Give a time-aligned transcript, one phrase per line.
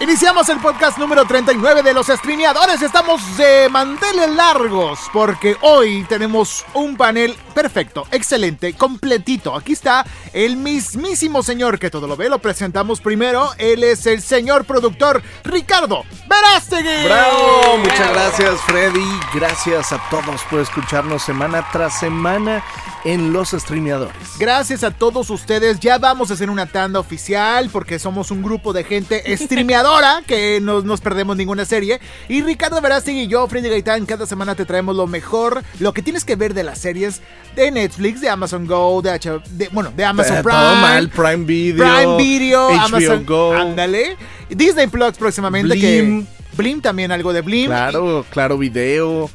[0.00, 2.80] Iniciamos el podcast número 39 de los streameadores.
[2.80, 9.54] Estamos de manteles largos porque hoy tenemos un panel perfecto, excelente, completito.
[9.54, 12.30] Aquí está el mismísimo señor que todo lo ve.
[12.30, 13.50] Lo presentamos primero.
[13.58, 17.04] Él es el señor productor Ricardo Verástegui.
[17.04, 17.76] ¡Bravo!
[17.76, 19.20] Muchas gracias, Freddy.
[19.34, 22.64] Gracias a todos por escucharnos semana tras semana
[23.04, 24.14] en los streameadores.
[24.38, 25.80] Gracias a todos ustedes.
[25.80, 30.60] Ya vamos a hacer una tanda oficial porque somos un grupo de gente streameadora que
[30.60, 32.00] no nos perdemos ninguna serie.
[32.28, 36.02] Y Ricardo Verástegui y yo, Freddy Gaitán, cada semana te traemos lo mejor, lo que
[36.02, 37.22] tienes que ver de las series
[37.56, 40.58] de Netflix, de Amazon Go, de, H de bueno, de Amazon Eh, Prime.
[40.58, 43.52] todo mal, Prime Video, Prime Video, HBO Amazon Go.
[43.54, 44.16] Ándale.
[44.50, 46.24] Disney Plus próximamente Blim.
[46.26, 47.66] que Blim también algo de Blim.
[47.66, 49.30] Claro, claro video.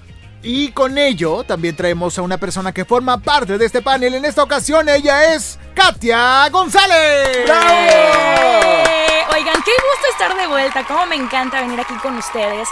[0.47, 4.13] Y con ello también traemos a una persona que forma parte de este panel.
[4.13, 7.49] En esta ocasión ella es Katia González.
[7.49, 9.23] ¡Eh!
[9.33, 10.85] Oigan, qué gusto estar de vuelta.
[10.87, 12.69] Cómo me encanta venir aquí con ustedes.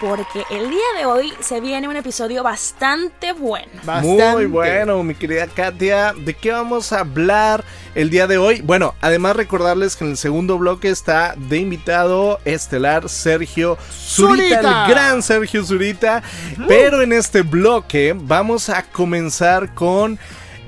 [0.00, 3.72] Porque el día de hoy se viene un episodio bastante bueno.
[3.82, 4.32] Bastante.
[4.32, 6.14] Muy bueno, mi querida Katia.
[6.16, 7.64] ¿De qué vamos a hablar
[7.96, 8.60] el día de hoy?
[8.60, 14.84] Bueno, además recordarles que en el segundo bloque está de invitado estelar Sergio Zurita, Zurita.
[14.84, 16.22] el gran Sergio Zurita.
[16.68, 20.16] Pero en este bloque vamos a comenzar con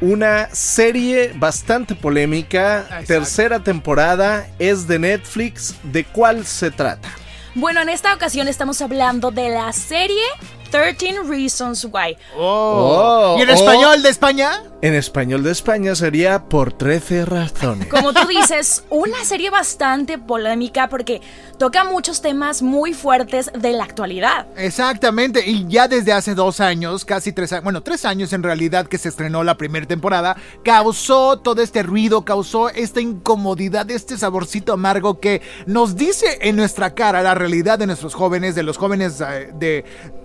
[0.00, 2.80] una serie bastante polémica.
[2.80, 3.06] Exacto.
[3.06, 5.76] Tercera temporada es de Netflix.
[5.84, 7.19] ¿De cuál se trata?
[7.56, 10.22] Bueno, en esta ocasión estamos hablando de la serie
[10.70, 12.16] 13 Reasons Why.
[12.36, 13.34] Oh.
[13.34, 13.53] Oh, ¿Y en oh.
[13.53, 14.62] español de España?
[14.82, 17.88] En español de España sería por 13 razones.
[17.88, 21.20] Como tú dices, una serie bastante polémica porque
[21.58, 24.47] toca muchos temas muy fuertes de la actualidad.
[24.56, 28.87] Exactamente, y ya desde hace dos años, casi tres años, bueno, tres años en realidad
[28.87, 34.72] que se estrenó la primera temporada, causó todo este ruido, causó esta incomodidad, este saborcito
[34.72, 39.20] amargo que nos dice en nuestra cara la realidad de nuestros jóvenes, de los jóvenes
[39.20, 39.84] eh, de,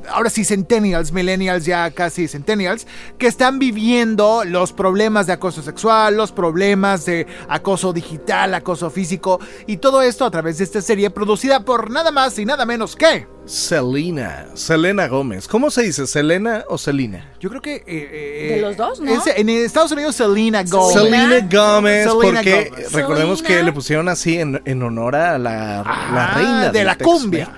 [0.10, 2.86] ahora sí, centennials, millennials, ya casi centennials,
[3.18, 9.40] que están viviendo los problemas de acoso sexual, los problemas de acoso digital, acoso físico,
[9.66, 12.98] y todo esto a través de esta serie producida por nada más y nada menos
[12.98, 13.35] que...
[13.46, 15.48] Selena, Selena Gómez.
[15.48, 16.08] ¿Cómo se dice?
[16.08, 17.32] ¿Selena o Selena?
[17.40, 17.84] Yo creo que...
[17.86, 19.12] eh, De los dos, ¿no?
[19.14, 20.94] es- en Estados Unidos, Selena Gomez.
[21.04, 21.48] Selena.
[21.52, 22.92] Gómez, Selena porque Gómez.
[22.92, 23.58] recordemos Selena.
[23.60, 27.52] que le pusieron así en, en honor a la, Ah, la reina de la cumbia.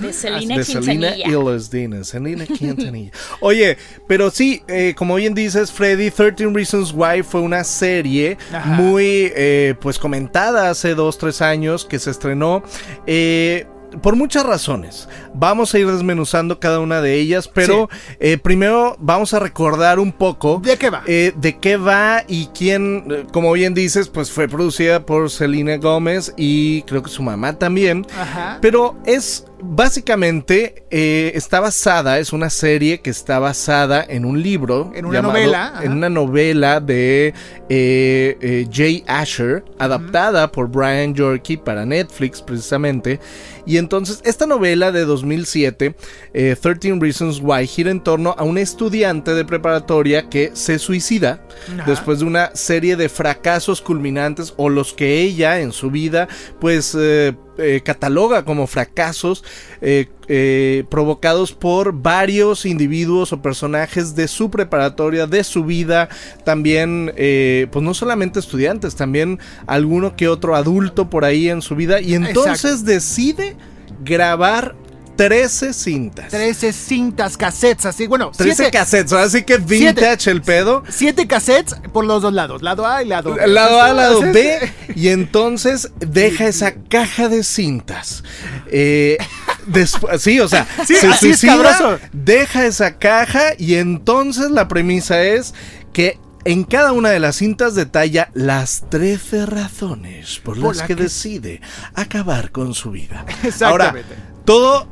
[0.00, 3.10] De Selena de Selena y los Dinas, Selena Quintanilla.
[3.40, 3.76] Oye,
[4.06, 8.68] pero sí, eh, como bien dices, Freddy, 13 Reasons Why fue una serie Ajá.
[8.74, 12.62] muy, eh, pues, comentada hace dos, tres años que se estrenó.
[13.06, 13.66] eh,
[14.00, 15.08] por muchas razones.
[15.34, 17.88] Vamos a ir desmenuzando cada una de ellas, pero
[18.20, 21.02] eh, primero vamos a recordar un poco ¿De qué va?
[21.06, 25.76] eh, de qué va y quién, eh, como bien dices, pues fue producida por Selena
[25.76, 28.06] Gómez y creo que su mamá también.
[28.16, 28.58] Ajá.
[28.60, 34.90] Pero es básicamente eh, está basada, es una serie que está basada en un libro.
[34.94, 35.84] En una novela, ajá.
[35.84, 37.28] En una novela de
[37.68, 43.20] eh, eh, Jay Asher, adaptada por Brian Yorkie para Netflix precisamente.
[43.66, 45.94] Y entonces esta novela de 2007,
[46.34, 51.46] eh, 13 Reasons Why, gira en torno a una estudiante de preparatoria que se suicida
[51.74, 51.84] Ajá.
[51.86, 56.28] después de una serie de fracasos culminantes o los que ella en su vida
[56.60, 59.44] pues eh, eh, cataloga como fracasos
[59.82, 66.08] eh, eh, provocados por varios individuos o personajes de su preparatoria, de su vida,
[66.44, 71.74] también eh, pues no solamente estudiantes, también alguno que otro adulto por ahí en su
[71.76, 72.92] vida y entonces Exacto.
[72.92, 73.56] decide
[74.04, 74.74] grabar
[75.16, 76.28] 13 cintas.
[76.30, 80.82] 13 cintas, cassettes, así, bueno, 13 siete, cassettes, así que vintage el pedo.
[80.88, 83.46] siete cassettes por los dos lados, lado A y lado B.
[83.46, 84.72] Lado A, lado B.
[84.94, 88.24] Y entonces deja esa caja de cintas.
[88.70, 89.18] Eh,
[89.66, 95.54] después, sí, o sea, Sí, se suicida, deja esa caja y entonces la premisa es
[95.92, 100.86] que en cada una de las cintas detalla las 13 razones por Por las la
[100.86, 101.60] que, que- decide
[101.94, 103.24] acabar con su vida.
[103.44, 104.14] Exactamente.
[104.14, 104.88] Ahora, todo...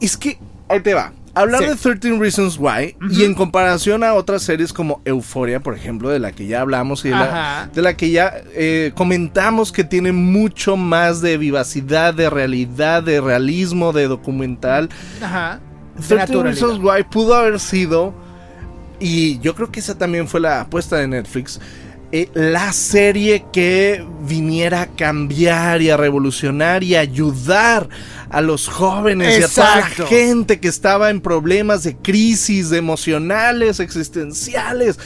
[0.00, 0.38] Es que...
[0.68, 1.12] Ahí te va.
[1.40, 1.66] Hablar Sí.
[1.68, 6.18] de 13 Reasons Why y en comparación a otras series como Euphoria, por ejemplo, de
[6.18, 7.70] la que ya hablamos y de la, Ajá.
[7.74, 13.20] de la que ya eh, comentamos que tiene mucho más de vivacidad, de realidad, de
[13.20, 14.88] realismo, de documental.
[15.22, 15.60] Ajá.
[15.96, 16.60] De 13 naturalidad.
[16.60, 18.14] Reasons Why pudo haber sido,
[18.98, 21.60] y yo creo que esa también fue la apuesta de Netflix,
[22.12, 27.88] eh, la serie que viniera a cambiar y a revolucionar y ayudar
[28.30, 32.78] a los jóvenes y a toda la gente que estaba en problemas de crisis de
[32.78, 34.98] emocionales, existenciales.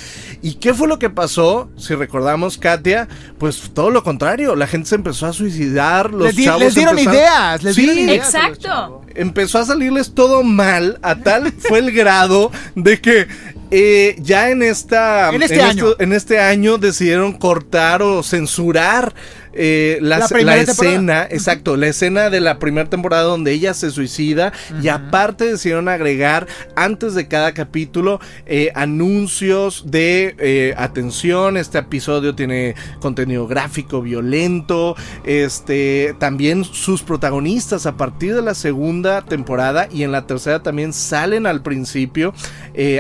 [0.45, 1.71] ¿Y qué fue lo que pasó?
[1.79, 3.09] Si recordamos, Katia,
[3.39, 6.75] pues todo lo contrario, la gente se empezó a suicidar, los Les, di- chavos les
[6.75, 8.35] dieron empezaron- ideas, les Sí, dieron ideas.
[8.35, 9.01] Exacto.
[9.15, 13.27] empezó a salirles todo mal, a tal fue el grado de que
[13.71, 15.89] eh, ya en esta En este año.
[15.91, 19.15] esto- en este año decidieron cortar o censurar
[19.57, 24.53] eh, la, escena, exacto, la escena de la primera temporada donde ella se suicida
[24.83, 32.35] y aparte decidieron agregar antes de cada capítulo eh, anuncios de eh, atención, este episodio
[32.35, 40.03] tiene contenido gráfico violento, este también sus protagonistas a partir de la segunda temporada y
[40.03, 42.35] en la tercera también salen al principio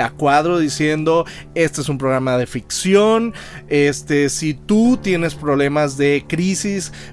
[0.00, 1.24] a cuadro diciendo
[1.54, 3.34] este es un programa de ficción,
[3.68, 6.43] este si tú tienes problemas de crisis,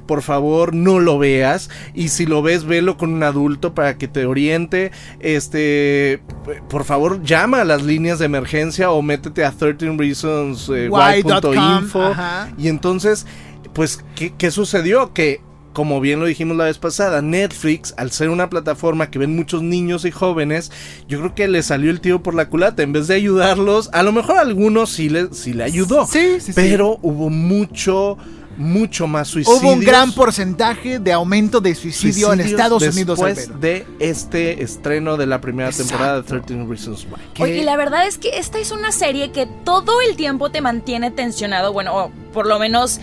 [0.06, 4.07] por favor no lo veas y si lo ves velo con un adulto para que
[4.07, 6.22] te oriente, este
[6.69, 11.24] por favor llama a las líneas de emergencia o métete a 13 reasons eh, Why
[11.25, 12.50] ajá.
[12.57, 13.25] y entonces
[13.74, 15.13] pues ¿qué, qué sucedió?
[15.13, 15.42] Que
[15.74, 19.62] como bien lo dijimos la vez pasada, Netflix, al ser una plataforma que ven muchos
[19.62, 20.72] niños y jóvenes,
[21.07, 22.83] yo creo que le salió el tiro por la culata.
[22.83, 26.06] En vez de ayudarlos, a lo mejor a algunos sí le, sí le ayudó.
[26.06, 26.51] Sí, sí, sí.
[26.56, 28.18] Pero hubo mucho,
[28.57, 29.62] mucho más suicidios.
[29.62, 33.19] Hubo un gran porcentaje de aumento de suicidio en Estados Unidos.
[33.19, 35.89] Después de este estreno de la primera Exacto.
[35.89, 37.44] temporada de 13 Reasons Why.
[37.44, 40.62] Oye, y la verdad es que esta es una serie que todo el tiempo te
[40.62, 43.00] mantiene tensionado, bueno, o por lo menos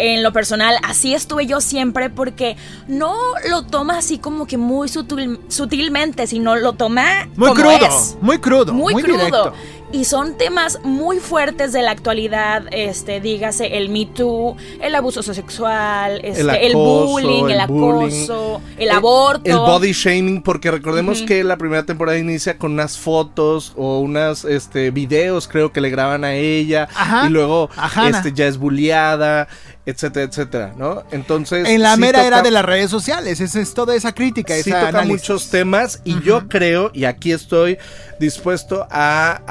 [0.00, 2.56] en lo personal, así estuve yo siempre porque
[2.86, 3.16] no
[3.50, 8.16] lo toma así como que muy sutil- sutilmente, sino lo toma Muy como crudo, es.
[8.20, 9.16] muy crudo, muy, muy crudo.
[9.18, 9.52] directo.
[9.90, 15.22] Y son temas muy fuertes de la actualidad, este, dígase el Me Too, el abuso
[15.22, 19.50] sexual, este, el, acoso, bullying, el, el bullying, acoso, el, aborto.
[19.50, 24.44] El body shaming, porque recordemos que la primera temporada inicia con unas fotos o unas
[24.44, 26.88] este videos, creo que le graban a ella.
[26.94, 27.70] Ajá, Y luego
[28.08, 29.48] este, ya es bulliada,
[29.86, 31.02] etcétera, etcétera, ¿no?
[31.12, 31.66] Entonces.
[31.66, 34.68] En la sí mera era de las redes sociales, esa es toda esa crítica, Sí
[34.68, 35.12] esa toca análisis.
[35.12, 37.78] muchos temas y yo creo, y aquí estoy
[38.20, 39.42] dispuesto a,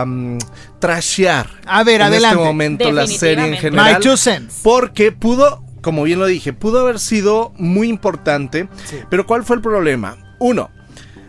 [0.00, 0.38] a mm,
[0.78, 2.36] trashear A ver, en adelante.
[2.36, 3.94] este momento la serie en general.
[3.96, 4.60] My two cents.
[4.62, 8.68] Porque pudo, como bien lo dije, pudo haber sido muy importante.
[8.84, 8.98] Sí.
[9.10, 10.16] Pero ¿cuál fue el problema?
[10.38, 10.70] Uno,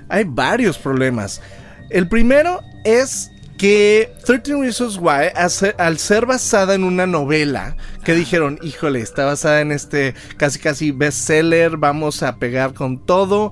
[0.09, 1.41] hay varios problemas.
[1.89, 7.75] El primero es que 13 Reasons Why, al ser- al ser basada en una novela,
[8.03, 13.51] que dijeron, híjole, está basada en este casi casi bestseller, vamos a pegar con todo.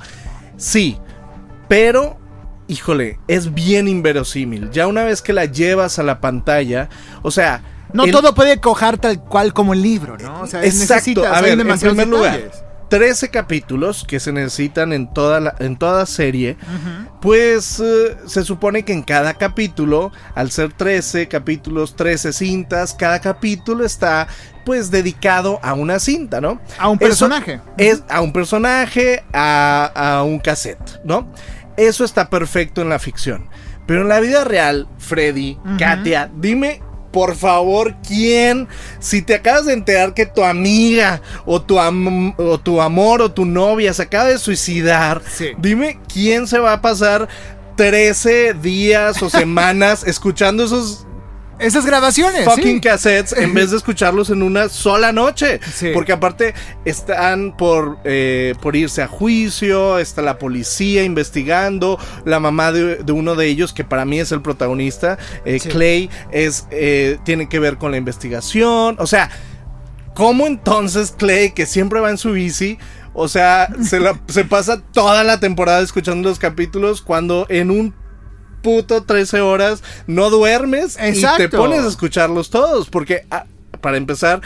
[0.57, 0.97] Sí,
[1.67, 2.19] pero,
[2.67, 4.69] híjole, es bien inverosímil.
[4.71, 6.89] Ya una vez que la llevas a la pantalla,
[7.21, 7.61] o sea...
[7.93, 10.41] No el- todo puede cojar tal cual como el libro, ¿no?
[10.41, 11.25] O sea, Exacto.
[11.25, 12.63] A ver, en primer lugar, detalles.
[12.89, 16.57] 13 capítulos que se necesitan en toda la, en toda serie.
[17.21, 23.19] Pues eh, se supone que en cada capítulo, al ser 13 capítulos, 13 cintas, cada
[23.19, 24.27] capítulo está
[24.65, 26.59] pues dedicado a una cinta, ¿no?
[26.77, 27.61] A un Eso personaje.
[27.77, 31.31] Es a un personaje, a, a un cassette, ¿no?
[31.77, 33.49] Eso está perfecto en la ficción.
[33.85, 38.67] Pero en la vida real, Freddy, Katia, dime por favor, ¿quién?
[38.99, 43.31] Si te acabas de enterar que tu amiga o tu, am- o tu amor o
[43.31, 45.51] tu novia se acaba de suicidar, Sí.
[45.57, 47.29] dime quién se va a pasar
[47.77, 51.04] 13 días o semanas escuchando esos
[51.59, 52.43] Esas grabaciones.
[52.45, 52.81] fucking sí.
[52.81, 55.59] cassettes en vez de escucharlos en una sola noche.
[55.73, 55.91] Sí.
[55.93, 62.71] Porque aparte están por, eh, por irse a juicio, está la policía investigando, la mamá
[62.71, 65.69] de, de uno de ellos, que para mí es el protagonista, eh, Sí.
[65.69, 68.95] Clay, es, eh, tiene que ver con la investigación.
[68.99, 69.29] O sea,
[70.13, 72.77] ¿cómo entonces Clay, que siempre va en su bici,
[73.13, 77.95] o sea, se, la- se pasa toda la temporada escuchando los capítulos cuando en un
[78.65, 82.89] puto 13 horas no duermes y te pones a escucharlos todos?
[82.89, 83.45] Porque, ah,
[83.81, 84.41] para empezar,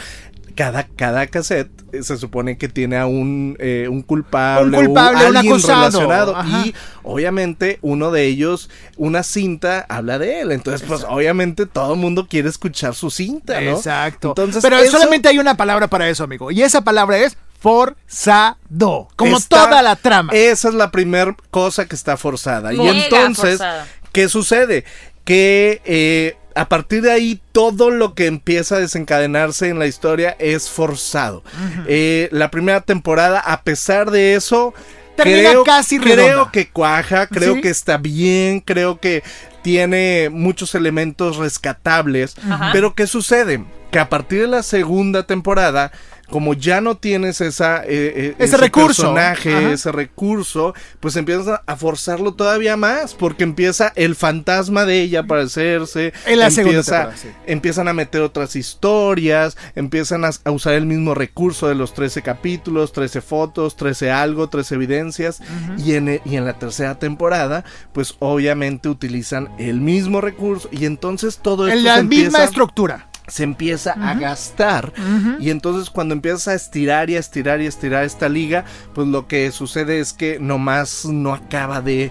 [0.54, 5.24] cada, cada cassette eh, se supone que tiene a un, eh, un culpable, Un culpable,
[5.24, 5.78] o un alguien acusado.
[5.80, 6.36] relacionado.
[6.36, 6.66] Ajá.
[6.66, 10.52] Y obviamente uno de ellos, una cinta, habla de él.
[10.52, 13.70] Entonces, pues obviamente todo el mundo quiere escuchar su cinta, ¿no?
[13.70, 14.28] Exacto.
[14.30, 16.50] Entonces, Pero eso- solamente hay una palabra para eso, amigo.
[16.50, 19.08] Y esa palabra es forzado.
[19.16, 20.32] Como Está- toda la trama.
[20.34, 22.72] Esa es la primera cosa que está forzada.
[22.72, 23.86] y entonces, forzada.
[24.12, 24.84] ¿Qué sucede?
[25.24, 30.36] Que eh, a partir de ahí todo lo que empieza a desencadenarse en la historia
[30.38, 31.42] es forzado.
[31.86, 34.74] Eh, la primera temporada, a pesar de eso,
[35.16, 36.50] Termina creo, casi creo redonda.
[36.52, 37.60] que cuaja, creo ¿Sí?
[37.60, 39.22] que está bien, creo que
[39.62, 42.34] tiene muchos elementos rescatables.
[42.72, 43.64] Pero ¿qué sucede?
[43.90, 45.92] Que a partir de la segunda temporada,
[46.30, 49.02] como ya no tienes esa, eh, eh, Ese recurso.
[49.02, 49.72] personaje, Ajá.
[49.72, 55.22] ese recurso, pues empiezas a- forzarlo todavía más, porque empieza el fantasma de ella a
[55.22, 57.28] aparecerse, En la segunda empieza- temporada, sí.
[57.46, 62.22] empiezan a meter otras historias, empiezan a, a usar el mismo recurso de los 13
[62.22, 65.40] capítulos, 13 fotos, 13 algo, 13 evidencias,
[65.78, 71.38] y, en, y en la tercera temporada, pues obviamente utilizan el mismo recurso, y entonces
[71.38, 73.06] todo esto en se la empieza misma estructura.
[73.30, 74.92] Se empieza a gastar.
[75.38, 79.08] Y entonces cuando empiezas a estirar y a estirar y a estirar esta liga, pues
[79.08, 82.10] lo que sucede es que nomás no acaba de,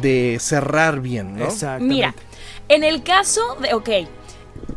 [0.00, 1.44] de cerrar bien, ¿no?
[1.44, 1.94] Exactamente.
[1.94, 2.14] Mira,
[2.68, 3.88] en el caso de, ok,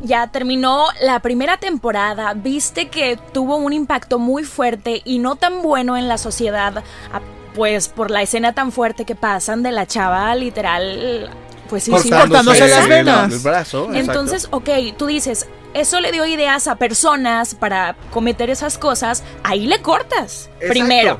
[0.01, 5.61] ya terminó la primera temporada, viste que tuvo un impacto muy fuerte y no tan
[5.61, 7.21] bueno en la sociedad, a-
[7.55, 11.29] pues por la escena tan fuerte que pasan de la chava literal,
[11.69, 13.31] pues sí, sí, Cortándose las venas.
[13.31, 13.99] el brazo, exacto.
[13.99, 19.67] Entonces, ok, tú dices, eso le dio ideas a personas para cometer esas cosas, ahí
[19.67, 20.49] le cortas.
[20.55, 20.69] Exacto.
[20.69, 21.19] Primero.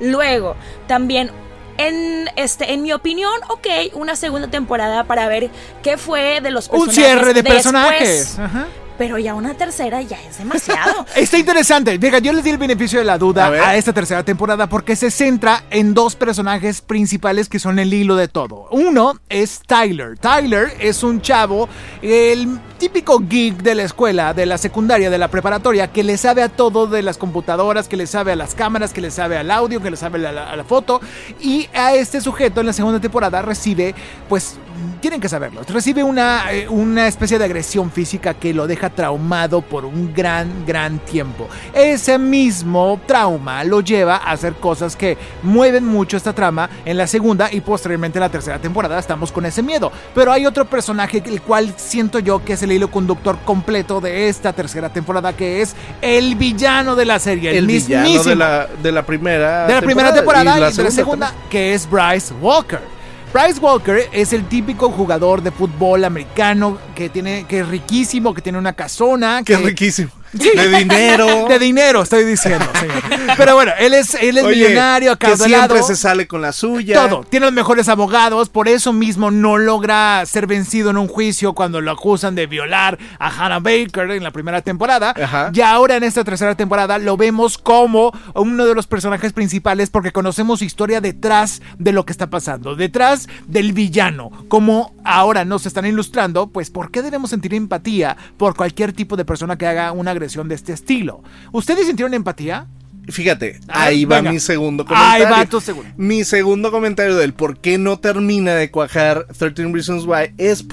[0.00, 1.30] Luego, también,
[1.78, 5.50] en, este, en mi opinión, ok, una segunda temporada para ver
[5.82, 6.94] qué fue de los Un personajes.
[6.94, 8.38] cierre de después, personajes.
[8.38, 8.66] Ajá.
[8.98, 11.06] Pero ya una tercera ya es demasiado.
[11.16, 11.98] Está interesante.
[11.98, 15.10] Fíjate, yo les di el beneficio de la duda a, esta tercera temporada porque se
[15.10, 18.68] centra en dos personajes principales que son el hilo de todo.
[18.70, 20.18] Uno es Tyler.
[20.18, 21.68] Tyler es un chavo,
[22.02, 26.42] el típico geek de la escuela, de la secundaria, de la preparatoria, que le sabe
[26.42, 29.50] a todo de las computadoras, que le sabe a las cámaras, que le sabe al
[29.50, 31.00] audio, que le sabe a la, a la foto.
[31.40, 33.94] Y a este sujeto en la segunda temporada recibe,
[34.28, 34.56] pues,
[35.00, 39.60] tienen que saberlo, recibe una, eh, una especie de agresión física que lo deja traumado
[39.60, 41.48] por un gran, gran tiempo.
[41.72, 47.06] Ese mismo trauma lo lleva a hacer cosas que mueven mucho esta trama en la
[47.06, 49.92] segunda y posteriormente en la tercera temporada estamos con ese miedo.
[50.14, 54.28] Pero hay otro personaje el cual siento yo que es el hilo conductor completo de
[54.28, 58.66] esta tercera temporada que es el villano de la serie, el, el villano de la,
[58.82, 61.48] de la primera de la primera temporada y, de la segunda, también.
[61.50, 62.95] que es Bryce Walker.
[63.32, 68.40] Bryce Walker es el típico jugador de fútbol americano que tiene que es riquísimo, que
[68.40, 70.10] tiene una casona, que riquísimo.
[70.36, 71.46] De dinero.
[71.48, 73.02] de dinero, estoy diciendo, señor.
[73.36, 75.74] Pero bueno, él es él es Oye, millonario, que acaudalado.
[75.74, 77.08] siempre se sale con la suya.
[77.08, 81.54] Todo, tiene los mejores abogados, por eso mismo no logra ser vencido en un juicio
[81.54, 85.14] cuando lo acusan de violar a Hannah Baker en la primera temporada.
[85.20, 85.50] Ajá.
[85.52, 90.12] Y ahora en esta tercera temporada lo vemos como uno de los personajes principales porque
[90.12, 94.30] conocemos su historia detrás de lo que está pasando, detrás del villano.
[94.48, 99.24] Como ahora nos están ilustrando, pues ¿por qué debemos sentir empatía por cualquier tipo de
[99.24, 101.22] persona que haga una agresión de este estilo?
[101.52, 102.66] ¿Ustedes sintieron empatía?
[103.08, 104.32] Fíjate, A ver, ahí va venga.
[104.32, 105.30] mi segundo Ahí comentario.
[105.30, 105.88] va tu segundo.
[105.96, 110.64] Mi segundo comentario del por qué no termina de cuajar 13 Reasons Why es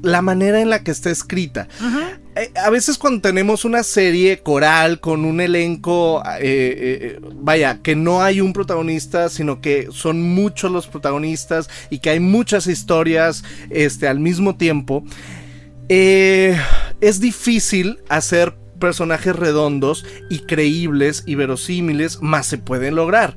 [0.00, 1.68] la manera en la que está escrita.
[2.34, 7.94] Eh, A veces cuando tenemos una serie coral con un elenco, eh, eh, vaya, que
[7.94, 13.44] no hay un protagonista, sino que son muchos los protagonistas y que hay muchas historias
[13.68, 15.04] este, al mismo tiempo,
[15.90, 16.58] eh,
[17.02, 23.36] es difícil hacer personajes redondos y creíbles y verosímiles, más se pueden lograr.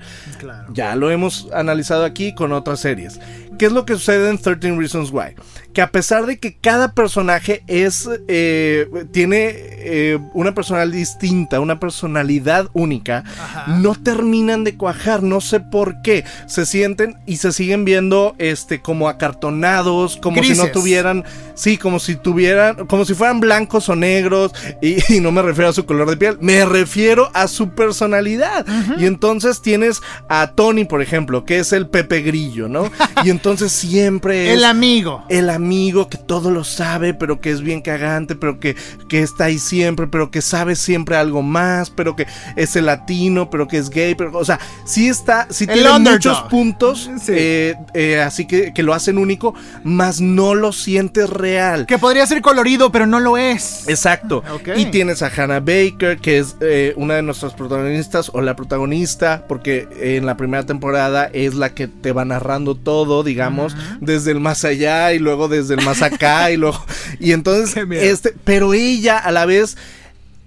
[0.73, 3.19] Ya lo hemos analizado aquí con otras series.
[3.57, 5.35] ¿Qué es lo que sucede en 13 Reasons Why?
[5.73, 11.79] Que a pesar de que cada personaje es eh, tiene eh, una personalidad distinta, una
[11.79, 13.23] personalidad única,
[13.67, 16.25] no terminan de cuajar, no sé por qué.
[16.47, 21.23] Se sienten y se siguen viendo este como acartonados, como si no tuvieran,
[21.55, 24.51] sí, como si tuvieran, como si fueran blancos o negros.
[24.81, 28.65] Y, y no me refiero a su color de piel, me refiero a su personalidad.
[28.97, 32.89] Y entonces tienes a Tony, por ejemplo, que es el Pepe Grillo, ¿no?
[33.23, 35.25] Y entonces siempre es El amigo.
[35.27, 38.75] el amigo que todo lo sabe, pero que es bien cagante, pero que,
[39.07, 42.25] que está ahí siempre, pero que sabe siempre algo más, pero que
[42.55, 45.89] es el latino, pero que es gay, pero, o sea, sí está, sí El tiene
[45.91, 46.13] underdog.
[46.15, 47.31] muchos puntos, Sí.
[47.35, 51.85] eh, eh, así que, que lo hacen único, más no lo sientes real.
[51.85, 53.87] Que podría ser colorido, pero no lo es.
[53.87, 54.43] Exacto.
[54.53, 54.69] Ok.
[54.77, 59.45] Y tienes a Hannah Baker, que es eh, una de nuestras protagonistas, o la protagonista,
[59.47, 64.39] porque en la primera temporada es la que te va narrando todo, digamos, desde el
[64.39, 66.85] más allá y luego desde el más acá y luego.
[67.19, 69.77] Y entonces, este, pero ella a la vez.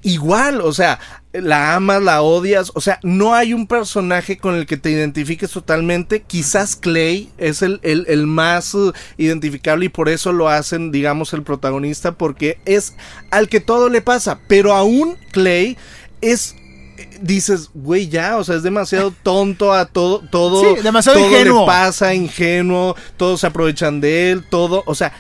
[0.05, 0.99] Igual, o sea,
[1.33, 5.51] la amas, la odias, o sea, no hay un personaje con el que te identifiques
[5.51, 10.93] totalmente, quizás Clay es el, el, el más uh, identificable y por eso lo hacen,
[10.93, 12.95] digamos, el protagonista, porque es
[13.31, 15.79] al que todo le pasa, pero aún Clay
[16.21, 16.57] es
[17.21, 21.61] dices, güey, ya, o sea, es demasiado tonto a todo, todo, Sí, demasiado todo ingenuo.
[21.61, 25.13] le pasa, ingenuo, todos se aprovechan de él, todo, o sea,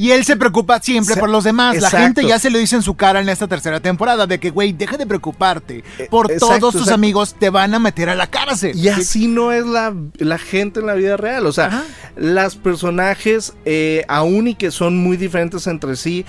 [0.00, 1.80] Y él se preocupa siempre por los demás.
[1.80, 4.50] La gente ya se lo dice en su cara en esta tercera temporada de que,
[4.50, 5.82] güey, deja de preocuparte.
[6.08, 6.94] Por Eh, exacto, todos tus exacto.
[6.94, 8.76] amigos te van a meter a la cárcel.
[8.76, 11.46] Y así no es la, la gente en la vida real.
[11.46, 11.84] O sea, Ajá.
[12.14, 16.24] las personajes, eh, aún y que son muy diferentes entre sí,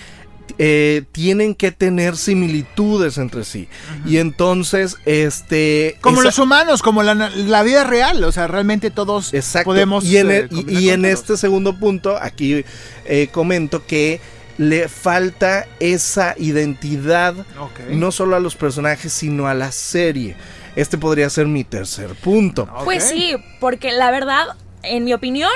[0.61, 3.67] eh, tienen que tener similitudes entre sí.
[4.05, 5.97] Y entonces, este.
[6.01, 8.23] Como esa- los humanos, como la, la vida real.
[8.25, 9.65] O sea, realmente todos Exacto.
[9.69, 10.03] podemos.
[10.03, 12.65] y en, eh, el- y- en este segundo punto, aquí
[13.05, 14.19] eh, comento que
[14.57, 17.79] le falta esa identidad, Ok.
[17.91, 20.35] no solo a los personajes, sino a la serie.
[20.75, 22.67] Este podría ser mi tercer punto.
[22.83, 24.47] Pues sí, porque la verdad,
[24.83, 25.49] en mi opinión,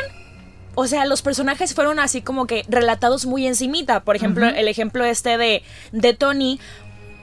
[0.75, 4.01] o sea, los personajes fueron así como que relatados muy encimita.
[4.01, 6.59] Por ejemplo, el ejemplo este de, de Tony.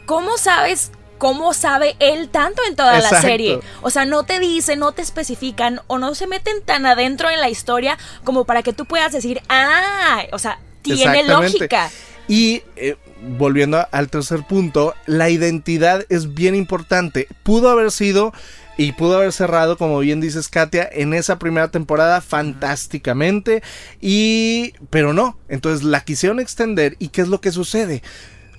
[0.06, 3.60] ¿Cómo sabes cómo sabe él tanto en toda la serie?
[3.82, 7.40] O sea, no te dicen, no te especifican o no se meten tan adentro en
[7.40, 11.90] la historia como para que tú puedas decir, ah, o sea, tiene lógica.
[12.26, 17.28] Y eh, volviendo al tercer punto, la identidad es bien importante.
[17.42, 18.32] Pudo haber sido
[18.80, 23.62] y pudo haber cerrado, como bien dices Katia, en esa primera temporada fantásticamente.
[24.00, 24.72] Y.
[24.88, 25.36] Pero no.
[25.50, 26.96] Entonces la quisieron extender.
[26.98, 28.02] ¿Y qué es lo que sucede?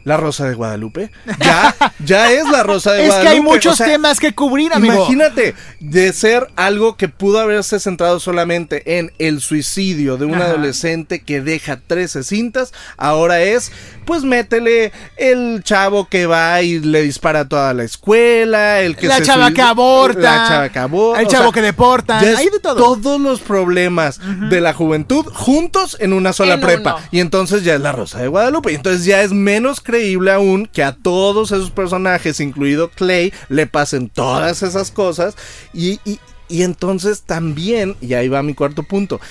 [0.04, 1.10] La Rosa de Guadalupe.
[1.40, 1.76] Ya,
[2.06, 3.36] ya es la Rosa de Es que Guadalupe.
[3.36, 4.94] hay muchos o sea, temas que cubrir, amigo.
[4.94, 10.46] Imagínate, de ser algo que pudo haberse centrado solamente en el suicidio de un Ajá.
[10.46, 13.72] adolescente que deja 13 cintas, ahora es,
[14.06, 19.08] pues métele el chavo que va y le dispara a toda la escuela, el que
[19.08, 20.20] la se chava que aborta.
[20.20, 22.76] la chava que aborta, El chavo sea, que es Hay de todo.
[22.76, 26.96] Todos los problemas de la juventud juntos en una sola En prepa.
[26.98, 27.06] uno.
[27.12, 28.72] Y entonces ya es la Rosa de Guadalupe.
[28.72, 33.68] Y entonces ya es menos creíble aún que a todos esos personajes, incluido Clay, le
[33.68, 35.36] pasen todas esas cosas.
[35.74, 39.22] Y, y- y entonces también, y ahí va mi cuarto punto,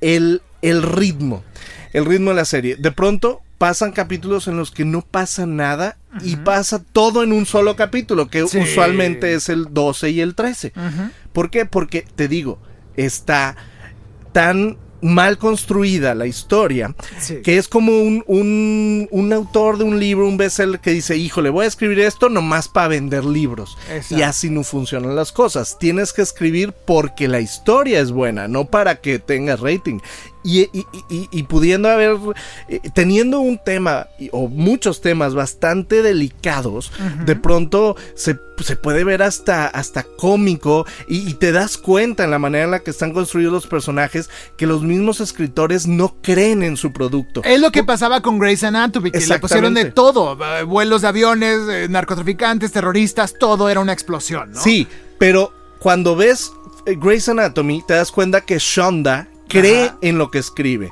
[0.00, 1.44] el, el ritmo.
[1.92, 2.76] El ritmo de la serie.
[2.76, 7.46] De pronto pasan capítulos en los que no pasa nada y pasa todo en un
[7.46, 8.58] solo capítulo, que Sí.
[8.58, 10.72] usualmente es el 12 y el 13.
[10.74, 11.10] Ujú.
[11.32, 11.64] ¿Por qué?
[11.64, 12.58] Porque te digo,
[12.96, 13.54] está
[14.32, 17.36] tan mal construida la historia Sí.
[17.44, 21.48] que es como un, un, un autor de un libro, un bestseller que dice, híjole,
[21.50, 23.78] voy a escribir esto nomás para vender libros.
[23.92, 24.16] Exacto.
[24.18, 25.78] Y así no funcionan las cosas.
[25.78, 30.00] Tienes que escribir porque la historia es buena, no para que tengas rating.
[30.44, 32.16] Y, y- y- y- y pudiendo haber,
[32.68, 36.90] eh, teniendo un tema o muchos temas bastante delicados,
[37.24, 42.38] de pronto se, se puede ver hasta, hasta cómico y, te das cuenta en la
[42.40, 46.76] manera en la que están construidos los personajes que los mismos escritores no creen en
[46.76, 47.42] su producto.
[47.44, 50.36] Es lo que pasaba con Grey's Anatomy, que le pusieron de todo.
[50.58, 54.60] eh, Vuelos de aviones, eh, narcotraficantes, terroristas, todo era una explosión, ¿no?
[54.60, 56.52] Sí, pero cuando ves
[56.84, 59.28] Grey's Anatomy, te das cuenta que Shonda
[59.60, 59.98] cree Ajá.
[60.00, 60.90] en lo que escribe.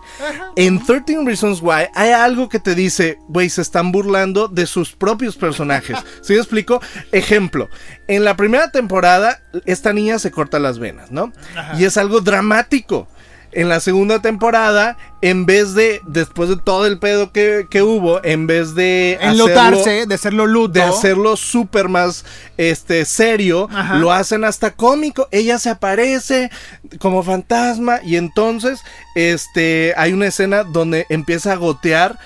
[0.56, 4.92] En 13 Reasons Why hay algo que te dice, güey, se están burlando de sus
[4.92, 5.96] propios personajes.
[6.22, 6.80] ¿Sí me explico?
[7.12, 7.68] Ejemplo,
[8.06, 11.32] en la primera temporada, esta niña se corta las venas, ¿no?
[11.78, 13.08] Y es algo dramático.
[13.52, 18.22] En la segunda temporada, en vez de, después de todo el pedo que, que hubo,
[18.24, 19.18] en vez de...
[19.20, 20.74] Enlotarse, de hacerlo luto.
[20.74, 22.24] de hacerlo súper más
[22.56, 23.96] este serio, Ajá.
[23.96, 25.28] lo hacen hasta cómico.
[25.30, 26.50] Ella se aparece
[26.98, 28.80] como fantasma y entonces
[29.14, 32.18] este hay una escena donde empieza a gotear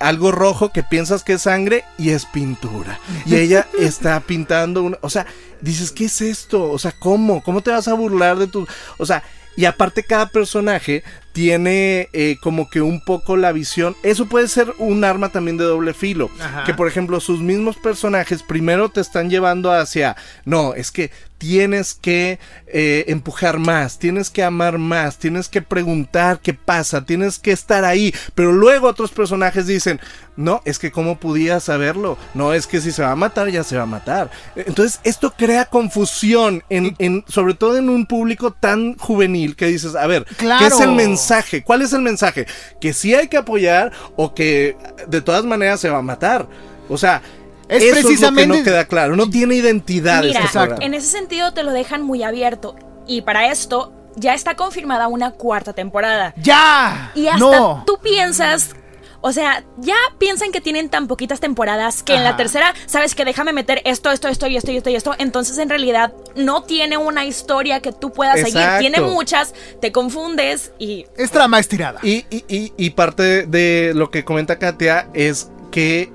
[0.00, 3.00] algo rojo que piensas que es sangre y es pintura.
[3.26, 5.26] Y ella está pintando una, o sea,
[5.60, 6.70] dices, ¿qué es esto?
[6.70, 7.42] O sea, ¿cómo?
[7.42, 8.66] ¿Cómo te vas a burlar de tu,
[8.98, 9.22] o sea,
[9.58, 11.02] y aparte cada personaje
[11.38, 13.94] tiene eh, como que un poco la visión.
[14.02, 16.30] Eso puede ser un arma también de doble filo.
[16.40, 16.64] Ajá.
[16.64, 21.94] Que por ejemplo sus mismos personajes primero te están llevando hacia, no, es que tienes
[21.94, 27.52] que eh, empujar más, tienes que amar más, tienes que preguntar qué pasa, tienes que
[27.52, 28.12] estar ahí.
[28.34, 30.00] Pero luego otros personajes dicen,
[30.36, 33.62] no, es que cómo podías saberlo, no, es que si se va a matar ya
[33.62, 34.32] se va a matar.
[34.56, 39.94] Entonces esto crea confusión, en, en- sobre todo en un público tan juvenil que dices,
[39.94, 40.82] a ver, ¿qué es Claro.
[40.82, 41.27] el mensaje?
[41.62, 42.46] ¿Cuál es el mensaje?
[42.80, 46.46] Que sí hay que apoyar o que de todas maneras se va a matar.
[46.88, 47.22] O sea,
[47.68, 49.14] Es eso es lo precisamente- que no queda claro.
[49.16, 52.74] No tiene identidad Mira, este en ese sentido te lo dejan muy abierto.
[53.06, 56.34] Y para esto ya está confirmada una cuarta temporada.
[56.36, 57.12] ¡Ya!
[57.14, 57.84] Y hasta no.
[57.86, 58.70] tú piensas,
[59.20, 63.24] O sea, ya piensan que tienen tan poquitas temporadas que en la tercera, sabes que
[63.24, 65.14] déjame meter esto, esto, esto y esto y esto y esto.
[65.18, 68.62] Entonces, en realidad, no tiene una historia que tú puedas seguir.
[68.78, 71.06] Tiene muchas, te confundes y.
[71.16, 71.98] Es trama estirada.
[72.04, 76.12] Y, y- y- y parte de lo que comenta Katia es que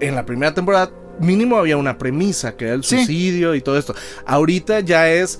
[0.00, 2.96] en la primera temporada mínimo había una premisa, que era el Sí.
[2.96, 3.94] suicidio y todo esto.
[4.26, 5.38] Ahorita ya es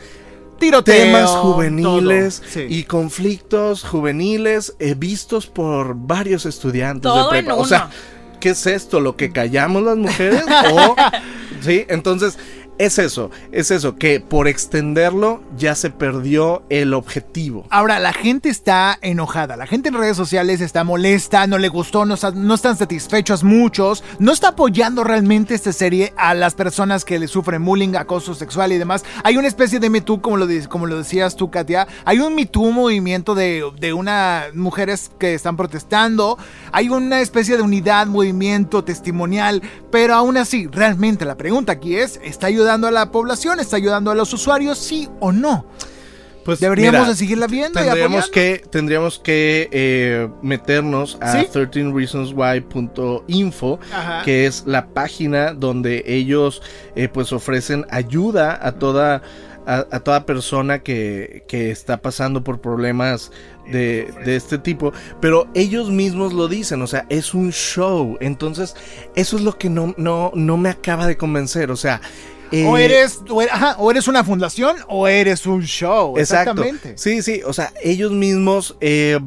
[0.60, 2.42] Tiroteo, temas juveniles.
[2.48, 2.66] Sí.
[2.68, 7.60] y conflictos juveniles eh, vistos por varios estudiantes Todo de en prepa.
[7.60, 7.90] O sea,
[8.38, 9.00] ¿qué es esto?
[9.00, 10.44] ¿Lo que callamos las mujeres?
[10.72, 10.94] o,
[11.60, 12.38] sí, entonces
[12.80, 17.66] es eso, es eso, que por extenderlo ya se perdió el objetivo.
[17.68, 22.06] Ahora, la gente está enojada, la gente en redes sociales está molesta, no le gustó,
[22.06, 27.18] no, no están satisfechos muchos, no está apoyando realmente esta serie a las personas que
[27.18, 29.04] le sufren bullying, acoso sexual y demás.
[29.24, 32.46] Hay una especie de Me como lo, como lo decías tú, Katia, hay un Me
[32.46, 36.38] Too movimiento de, de unas mujeres que están protestando,
[36.72, 42.18] hay una especie de unidad, movimiento testimonial, pero aún así, realmente la pregunta aquí es,
[42.24, 43.60] ¿está ayudando a la población?
[43.60, 44.78] ¿Está ayudando a los usuarios?
[44.78, 45.66] ¿Sí o no?
[46.44, 48.62] Pues Deberíamos mira, de seguirla viendo y Tendríamos apoyando.
[48.62, 51.46] que, tendríamos que eh, meternos a ¿Sí?
[51.52, 54.22] 13reasonswhy.info, Ajá.
[54.24, 56.62] que es la página donde ellos
[56.96, 59.20] eh, pues ofrecen ayuda a toda
[59.66, 63.30] a, a toda persona que, que está pasando por problemas
[63.70, 68.74] de, de este tipo, pero ellos mismos lo dicen, o sea, es un show, entonces
[69.14, 72.00] eso es lo que no, no, no me acaba de convencer, o sea...
[72.52, 76.18] O eh, eres, o eres, ajá, o eres una fundación o eres un show.
[76.18, 76.50] Exacto.
[76.62, 76.94] Exactamente.
[76.98, 79.20] Sí, sí, o sea, ellos mismos eh,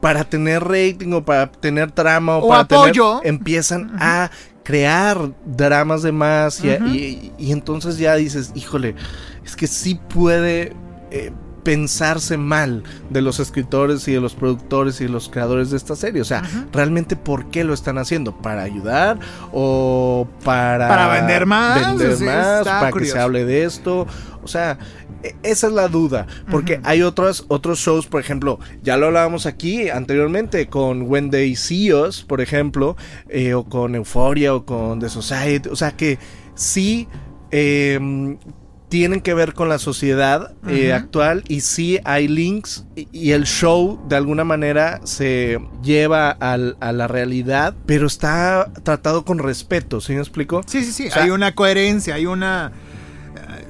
[0.00, 3.18] para tener rating o para tener trama o, O para apoyo.
[3.20, 4.30] tener empiezan a
[4.64, 8.94] crear dramas de más y, y- y entonces ya dices, híjole,
[9.44, 10.72] es que sí puede
[11.12, 15.76] eh, pensarse mal de los escritores y de los productores y de los creadores de
[15.76, 16.22] esta serie.
[16.22, 16.42] O sea,
[16.72, 18.36] realmente ¿por qué lo están haciendo?
[18.36, 19.18] ¿Para ayudar
[19.52, 20.88] o para...
[20.88, 24.06] Para vender más, Vender sí, más, para que se hable de esto.
[24.42, 24.78] O sea,
[25.22, 26.26] e- esa es la duda.
[26.50, 31.56] Porque hay otros, otros shows, por ejemplo, ya lo hablábamos aquí anteriormente con When They
[31.56, 32.96] See Us, por ejemplo,
[33.28, 35.68] eh, o con Euphoria o con The Society.
[35.68, 36.18] O sea que
[36.54, 37.08] sí
[37.50, 38.36] eh,
[38.90, 43.44] tienen que ver con la sociedad eh, actual y sí hay links y, y el
[43.44, 50.00] show de alguna manera se lleva al- a la realidad, pero está tratado con respeto,
[50.02, 50.62] ¿sí me explico?
[50.66, 51.06] Sí, sí, sí.
[51.08, 52.72] O sea- hay una coherencia, hay una.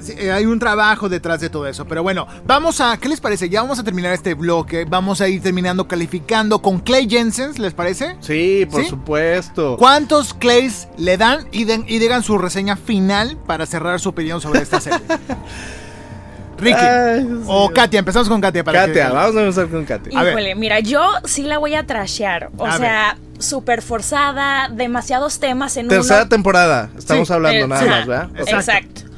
[0.08, 1.84] Eh, Hay un trabajo detrás de todo eso.
[1.86, 2.96] Pero bueno, vamos a.
[2.96, 3.48] ¿Qué les parece?
[3.48, 4.84] Ya vamos a terminar este bloque.
[4.88, 8.16] Vamos a ir terminando calificando con Clay Jensen, ¿les parece?
[8.20, 8.88] Sí, por ¿Sí?
[8.88, 9.76] supuesto.
[9.78, 14.40] ¿Cuántos Clays le dan y, den- y digan su reseña final para cerrar su opinión
[14.40, 14.98] sobre esta serie?
[16.58, 16.76] Ricky.
[16.78, 17.70] Ay, o.
[17.70, 18.62] Katia, empezamos con Katia.
[18.62, 20.18] Para Katia, que- vamos a empezar con Katia.
[20.18, 20.32] A ver.
[20.34, 22.50] Híjole, mira, yo sí la voy a trashear.
[22.58, 26.28] O A sea, súper forzada, demasiados temas en Tercera uno.
[26.28, 28.30] temporada, estamos Sí, hablando Eh, nada ajá, más, ¿verdad?
[28.36, 28.56] Exacto.
[28.56, 29.09] Exacto.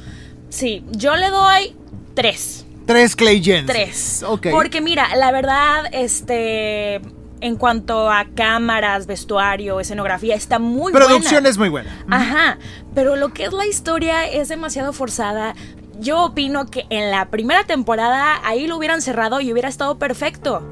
[0.53, 1.75] Sí, yo le doy
[2.15, 2.67] tres.
[2.87, 3.67] Tres Clay Jensen.
[3.67, 4.23] Tres.
[4.27, 4.49] Ok.
[4.51, 7.01] Porque mira, la verdad, este.
[7.41, 11.49] En cuanto a cámaras, vestuario, escenografía, está muy Producción buena.
[11.49, 12.05] es muy buena.
[12.09, 12.59] Ajá,
[12.95, 15.55] pero lo que es la historia es demasiado forzada.
[15.99, 20.63] Yo opino que en la primera temporada ahí lo hubieran cerrado y hubiera estado perfecto.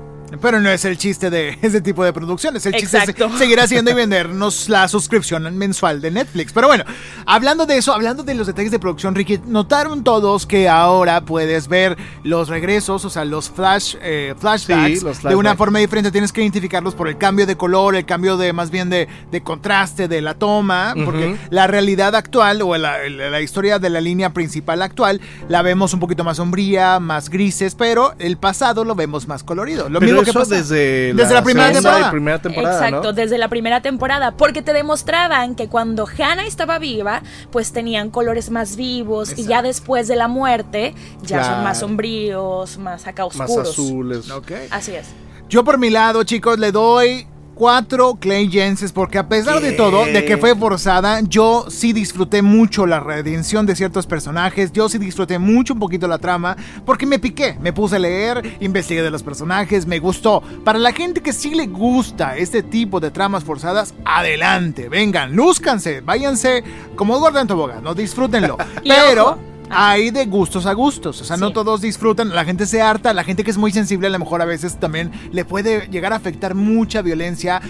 [0.41, 2.65] Pero no es el chiste de ese tipo de producciones.
[2.67, 3.27] El chiste Exacto.
[3.27, 6.53] es seguir haciendo y vendernos la suscripción mensual de Netflix.
[6.53, 6.85] Pero bueno,
[7.27, 11.69] hablando de eso, hablando de los detalles de producción, Ricky, notaron todos que ahora puedes
[11.69, 16.11] ver los regresos, o sea, los flash, eh, flashbacks, Sí, los de una forma diferente.
[16.11, 19.43] Tienes que identificarlos por el cambio de color, el cambio de más bien de, de
[19.43, 24.01] contraste de la toma, porque la realidad actual o la, la- la historia de la
[24.01, 28.95] línea principal actual la vemos un poquito más sombría, más grises, pero el pasado lo
[28.95, 29.89] vemos más colorido.
[29.89, 32.11] Lo Pero mismo que eso pasa desde, desde la primera temporada.
[32.11, 33.13] primera temporada, Exacto, ¿no?
[33.13, 38.51] desde la primera temporada, porque te demostraban que cuando Hannah estaba viva, pues tenían colores
[38.51, 43.51] más vivos y ya después de la muerte ya son más sombríos, más acá Más
[43.51, 43.69] oscuros.
[43.71, 44.31] azules.
[44.31, 44.53] Ok.
[44.71, 45.07] Así es.
[45.49, 47.27] Yo por mi lado, chicos, le doy
[47.61, 52.41] cuatro Clay Jensen porque a pesar de todo, de que fue forzada, yo sí disfruté
[52.41, 57.05] mucho la redención de ciertos personajes, yo sí disfruté mucho un poquito la trama, porque
[57.05, 60.43] me piqué, me puse a leer, investigué de los personajes, me gustó.
[60.65, 66.01] Para la gente que sí le gusta este tipo de tramas forzadas, adelante, vengan, lúzcanse,
[66.01, 66.65] váyanse
[66.97, 68.57] como Eduardo en Tobogán, no disfrútenlo.
[68.85, 69.39] Pero...
[69.71, 73.25] hay de gustos a gustos, o sea, no todos disfrutan, la gente se harta, la
[73.25, 76.17] gente que es muy sensible a lo mejor a veces también le puede llegar a
[76.17, 77.61] afectar mucha violencia.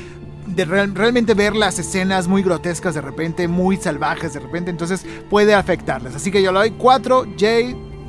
[0.47, 5.07] De real- realmente ver las escenas muy grotescas de repente, muy salvajes de repente, entonces
[5.29, 6.17] puede afectarles.
[6.17, 7.47] Así que yo le doy 4 J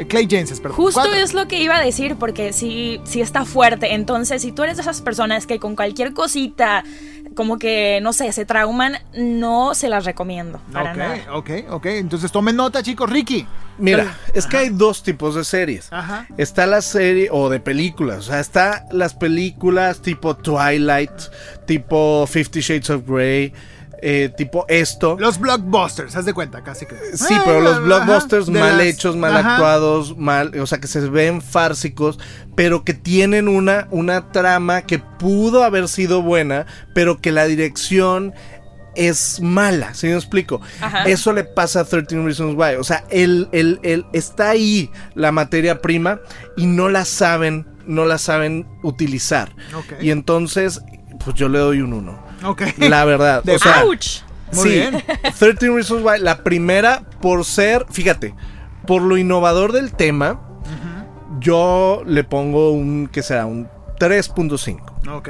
[0.07, 0.77] Clay Jensen, perdón.
[0.77, 1.17] Justo Cuatro.
[1.19, 3.93] es lo que iba a decir, porque sí, sí está fuerte.
[3.93, 6.83] Entonces, si tú eres de esas personas que con cualquier cosita,
[7.35, 10.59] como que, no sé, se trauman, no se las recomiendo.
[10.71, 11.17] Para ok, nada.
[11.33, 11.85] ok, ok.
[11.87, 13.09] Entonces tomen nota, chicos.
[13.09, 13.47] Ricky.
[13.77, 15.91] Mira, es que hay dos tipos de series.
[15.91, 16.27] Ajá.
[16.37, 21.11] Está la serie o de películas, o sea, está las películas tipo Twilight,
[21.65, 23.53] tipo Fifty Shades of Grey,
[24.01, 25.15] eh, tipo esto.
[25.19, 26.95] Los blockbusters, haz de cuenta, casi que.
[27.15, 29.53] Sí, pero los blockbusters mal las- hechos, mal ajá.
[29.53, 32.19] actuados, mal, o sea, que se ven fársicos,
[32.55, 38.33] pero que tienen una, una trama que pudo haber sido buena, pero que la dirección
[38.95, 40.59] es mala, ¿sí me explico?
[40.81, 41.03] Ajá.
[41.05, 45.31] Eso le pasa a 13 Reasons Why, o sea, el, el- el- está ahí la
[45.31, 46.19] materia prima
[46.57, 49.55] y no la saben, no la saben utilizar.
[50.01, 50.81] Y entonces,
[51.23, 52.31] pues yo le doy un 1.
[52.43, 52.63] Ok.
[52.77, 53.84] La verdad, o sea.
[54.54, 55.04] Muy sí, bien.
[55.39, 58.36] 13 Reasons Why, la primera por ser, fíjate,
[58.86, 60.41] por lo innovador del tema,
[61.39, 63.45] yo le pongo un, ¿qué será?
[63.45, 65.10] Un 3.5.
[65.10, 65.30] Ok.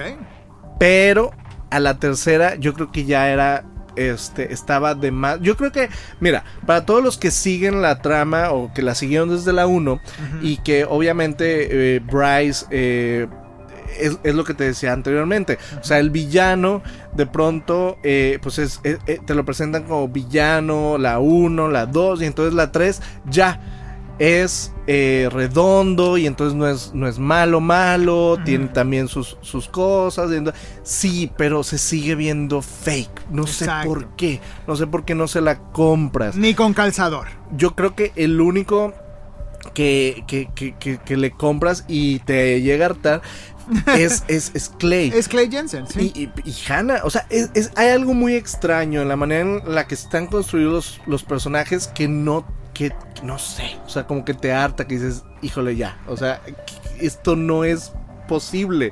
[0.80, 1.32] Pero
[1.70, 3.64] a la tercera yo creo que ya era,
[3.96, 5.40] este, estaba de más.
[5.42, 9.30] Yo creo que, mira, para todos los que siguen la trama o que la siguieron
[9.30, 10.00] desde la 1
[10.42, 12.66] y que obviamente eh, Bryce...
[12.72, 13.28] eh,
[14.00, 15.58] es, es lo que te decía anteriormente.
[15.80, 16.82] O sea, el villano,
[17.14, 21.86] de pronto, eh, pues es, eh, eh, te lo presentan como villano, la 1, la
[21.86, 23.60] 2, y entonces la 3 ya
[24.20, 29.68] es eh, redondo y entonces no es, no es malo, malo, tiene también sus, sus
[29.68, 30.30] cosas.
[30.84, 33.32] sí, pero se sigue viendo fake.
[33.32, 34.40] No sé por qué.
[34.68, 37.30] No sé por qué no se la compras Ni con calzador.
[37.58, 38.94] yo creo que el único
[39.74, 43.22] que, que, que, que- que le compras y te llega a hartar
[43.98, 45.12] es, es, es Clay.
[45.16, 46.12] Es Clay Jensen, sí.
[46.16, 49.42] Y, y, y Hannah, o sea, es, es- hay algo muy extraño en la manera
[49.42, 52.94] en la que están construidos los, los personajes que no, que
[53.24, 56.42] no sé, o sea, como que te harta, que dices, híjole ya, o sea,
[57.00, 57.92] esto no es
[58.28, 58.92] posible.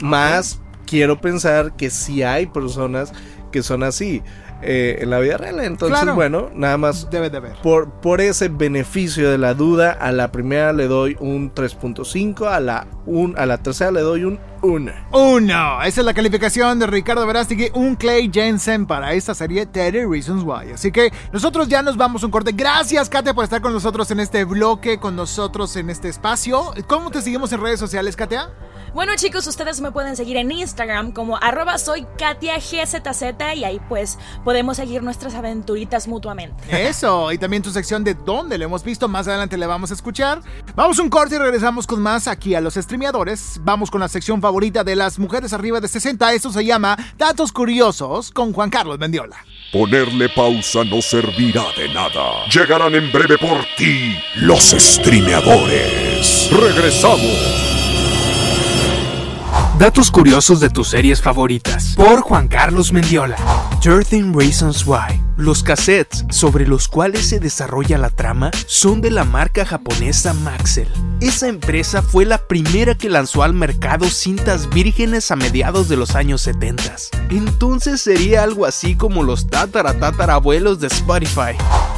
[0.00, 3.12] Más quiero pensar que sí hay personas
[3.52, 4.22] que son así
[4.62, 6.14] eh, en la vida real, entonces Claro.
[6.14, 10.72] bueno, nada más Debe de por, por ese beneficio de la duda, a la primera
[10.72, 14.92] le doy un 3.5, a la, un, a la tercera le doy un 1.
[15.12, 15.82] Uno.
[15.82, 20.42] Esa es la calificación de Ricardo Verástegui, un Clay Jensen para esta serie 30 Reasons
[20.44, 20.72] Why.
[20.74, 22.52] Así que nosotros ya nos vamos a un corte.
[22.52, 26.74] Gracias, Katia, por estar con nosotros en este bloque, con nosotros en este espacio.
[26.86, 28.50] ¿Cómo te seguimos en redes sociales, Katia?
[28.92, 33.22] Bueno chicos, ustedes me pueden seguir en Instagram como arroba soy Katia GZZ
[33.54, 36.88] y ahí pues podemos seguir nuestras aventuritas mutuamente.
[36.88, 39.94] Eso, y también tu sección de dónde lo hemos visto, más adelante le vamos a
[39.94, 40.42] escuchar.
[40.74, 43.60] Vamos un corte y regresamos con más aquí a los streameadores.
[43.62, 47.52] Vamos con la sección favorita de las mujeres arriba de 60, eso se llama Datos
[47.52, 49.36] Curiosos con Juan Carlos Mendiola.
[49.72, 52.44] Ponerle pausa no servirá de nada.
[52.52, 56.50] Llegarán en breve por ti los streameadores.
[56.50, 57.99] Regresamos.
[59.80, 61.94] Datos curiosos de tus series favoritas.
[61.96, 63.38] Por Juan Carlos Mendiola.
[63.80, 65.22] 13 Reasons Why.
[65.38, 70.86] Los cassettes sobre los cuales se desarrolla la trama son de la marca japonesa Maxell.
[71.22, 76.14] Esa empresa fue la primera que lanzó al mercado cintas vírgenes a mediados de los
[76.14, 76.96] años 70.
[77.30, 81.56] Entonces sería algo así como los tataratatarabuelos de Spotify.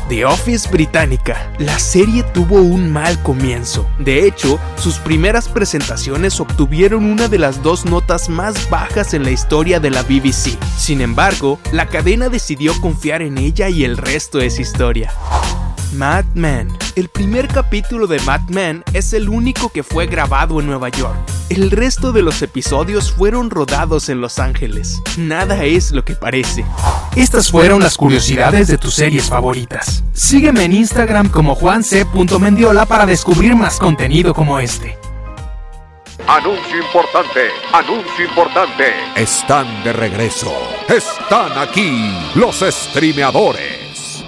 [0.09, 1.53] The Office británica.
[1.59, 3.89] La serie tuvo un mal comienzo.
[3.99, 9.31] De hecho, sus primeras presentaciones obtuvieron una de las dos notas más bajas en la
[9.31, 10.59] historia de la BBC.
[10.77, 15.13] Sin embargo, la cadena decidió confiar en ella y el resto es historia.
[15.95, 16.69] Mad Men.
[16.97, 21.17] El primer capítulo de Mad Men es el único que fue grabado en Nueva York.
[21.49, 25.03] El resto de los episodios fueron rodados en Los Ángeles.
[25.19, 26.65] Nada es lo que parece.
[27.17, 30.03] Estas fueron las curiosidades de tus series favoritas.
[30.13, 34.97] Sígueme en Instagram como juanc.mendiola para descubrir más contenido como este.
[36.29, 38.95] Anuncio importante, anuncio importante.
[39.17, 40.53] Están de regreso.
[40.89, 44.25] Están aquí los streameadores.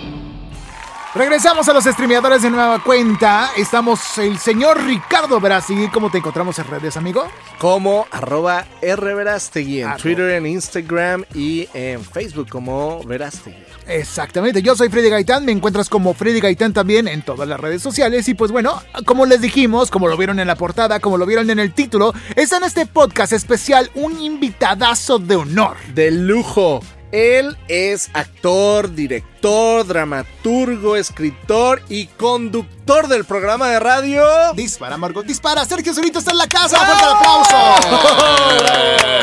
[1.15, 3.53] Regresamos a los streameadores de nueva cuenta.
[3.57, 5.89] Estamos el señor Ricardo Verástegui.
[5.89, 7.29] ¿Cómo te encontramos en redes, amigo?
[7.59, 9.97] Como arroba rverastegui en.
[9.97, 13.64] Twitter, en Instagram y en Facebook como Verastegui.
[13.87, 17.83] Exactamente, yo soy Freddy Gaitán, me encuentras como Freddy Gaitán también en todas las redes
[17.83, 21.27] sociales y pues bueno, como les dijimos, como lo vieron en la portada, como lo
[21.27, 25.77] vieron en el título, está en este podcast especial un invitadazo de honor.
[25.95, 26.81] De lujo,
[27.15, 34.25] Él es actor, director, dramaturgo, escritor y conductor del programa de radio.
[34.57, 35.65] Dispara, Margot, dispara.
[35.65, 36.77] Sergio Zurita está en la casa.
[36.77, 37.57] ¡Fuerte el aplauso!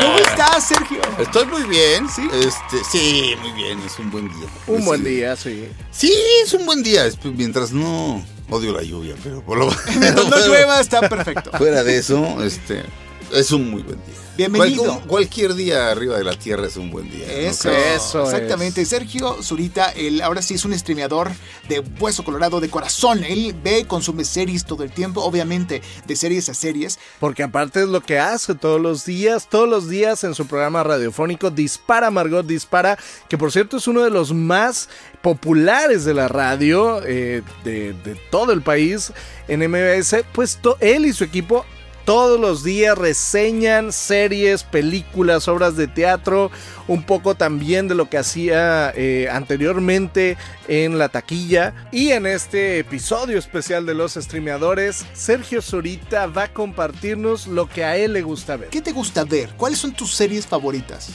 [0.00, 1.00] ¿Cómo estás, Sergio?
[1.18, 2.26] Estoy muy bien, sí.
[2.32, 4.48] Este, sí, muy bien, es un buen día.
[4.68, 5.68] Un buen día, sí.
[5.90, 9.66] Sí, es un buen día, es- mientras no odio la lluvia, pero por lo
[9.98, 11.50] Mientras no llueva, está perfecto.
[11.58, 12.84] Fuera de eso, este,
[13.32, 14.14] es un muy buen día.
[14.36, 14.84] Bienvenido.
[14.84, 17.26] Cual- cualquier día arriba de la tierra es un buen día.
[17.26, 17.96] ¿no Eso, crees?
[18.02, 18.84] Eso exactamente.
[18.86, 21.30] Sergio Zurita, él ahora sí es un streameador
[21.68, 23.24] de hueso colorado, de corazón.
[23.24, 26.98] Él ve, consume series todo el tiempo, obviamente, de series a series.
[27.20, 30.82] Porque aparte es lo que hace todos los días, todos los días en su programa
[30.82, 34.88] radiofónico Dispara Margot Dispara, que por cierto es uno de los más
[35.20, 39.12] populares de la radio eh, de, de todo el país
[39.48, 41.64] en MBS, pues to- él y su equipo
[42.04, 46.50] todos los días reseñan series, películas, obras de teatro,
[46.88, 50.36] un poco también de lo que hacía eh, anteriormente
[50.68, 51.74] en la taquilla.
[51.92, 57.84] Y en este episodio especial de los streameadores, Sergio Zurita va a compartirnos lo que
[57.84, 58.68] a él le gusta ver.
[58.68, 59.50] ¿Qué te gusta ver?
[59.56, 61.10] ¿Cuáles son tus series favoritas?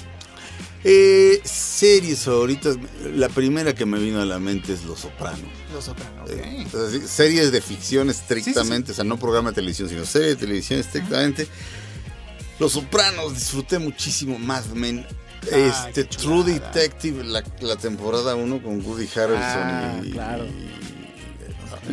[0.83, 2.77] Eh, series favoritas,
[3.15, 5.43] la primera que me vino a la mente es Los Soprano.
[5.73, 6.29] Los Soprano, ok.
[6.29, 10.35] Eh, entonces, series de ficción estrictamente, o sea, no programa de televisión, sino serie de
[10.35, 11.47] televisión estrictamente.
[12.59, 15.05] Los Sopranos, disfruté muchísimo Mad Men.
[15.51, 16.43] Ah, este True.
[16.43, 20.45] Detective, la, la temporada 1 con Woody Harrelson Ah, y, claro.
[20.45, 20.96] y-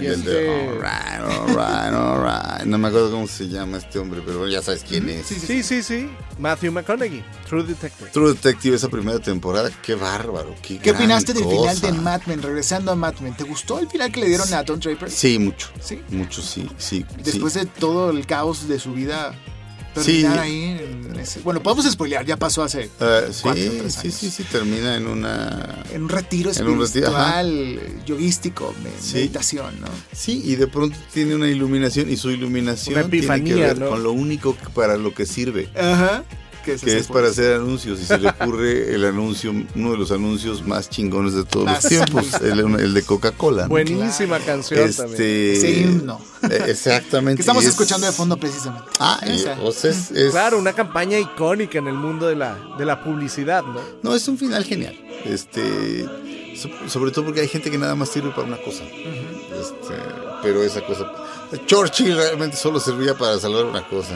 [0.00, 2.66] Y el este- de alright, alright, alright.
[2.66, 5.26] No me acuerdo cómo se llama este hombre, pero ya sabes quién es.
[5.26, 6.10] Sí, sí, sí.
[6.38, 8.10] Matthew McConaughey, True Detective.
[8.10, 10.54] True Detective, esa primera temporada, qué bárbaro.
[10.62, 12.42] Qué, ¿Qué gran opinaste del final de Mad Men?
[12.42, 15.10] Regresando a Mad Men, ¿te gustó el final que le dieron a Don Draper?
[15.10, 15.68] Sí, mucho.
[15.80, 16.02] Sí.
[16.08, 17.04] Mucho, sí, sí.
[17.22, 17.60] Después sí.
[17.60, 19.34] de todo el caos de su vida,
[20.02, 20.22] Sí.
[20.22, 23.42] terminar ahí en ese- Bueno, podemos spoilear, ya pasó hace cuatro, sí,
[23.78, 24.14] tres sí, años.
[24.16, 25.84] sí, sí, termina en una...
[25.92, 29.14] En un retiro En un retiro, espiritual, yoguístico, me- Sí.
[29.14, 29.88] meditación, ¿no?
[30.12, 33.88] Sí, y de pronto tiene una iluminación y su iluminación Una tiene que ver ¿no?
[33.90, 36.24] con lo único que- para lo que sirve, Ajá.
[36.64, 40.10] Que, que es para hacer anuncios y se le ocurre el anuncio, uno de los
[40.10, 43.64] anuncios más chingones de todos los tiempos, el, el de Coca-Cola.
[43.64, 43.68] ¿no?
[43.68, 45.12] Buenísima canción también.
[45.12, 46.20] Este, Ese himno.
[46.50, 47.36] eh, Exactamente.
[47.36, 48.88] Que estamos es- escuchando de fondo precisamente.
[48.98, 49.58] Ah, y- Esa.
[49.60, 53.02] o sea, es, es- Claro, una campaña icónica en el mundo de la, de la
[53.04, 53.80] publicidad, ¿no?
[54.02, 54.98] No, es un final genial.
[55.24, 56.04] Este,
[56.56, 58.82] so- sobre todo porque hay gente que nada más sirve para una cosa.
[58.84, 59.94] Este,
[60.42, 61.10] pero esa cosa.
[61.66, 64.14] Churchill realmente solo servía para salvar una cosa,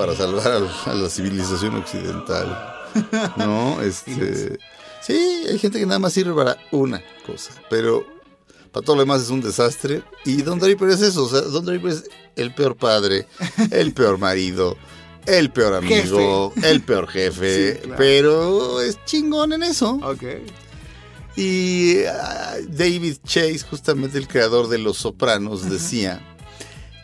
[0.00, 2.76] para salvar al- a, la civilización occidental.
[3.36, 4.58] No, este,
[5.00, 8.04] sí, hay gente que nada más sirve para una cosa, pero
[8.72, 10.02] para todo lo demás es un desastre.
[10.24, 13.26] Y Don Draper es eso, o sea, Don Draper es el peor padre,
[13.70, 14.76] el peor marido.
[15.26, 17.94] El peor amigo, el peor jefe, Sí, claro.
[17.98, 20.00] pero es chingón en eso.
[20.02, 20.22] Ok.
[21.36, 26.29] Y ah, David Chase, justamente el creador de Los Sopranos, decía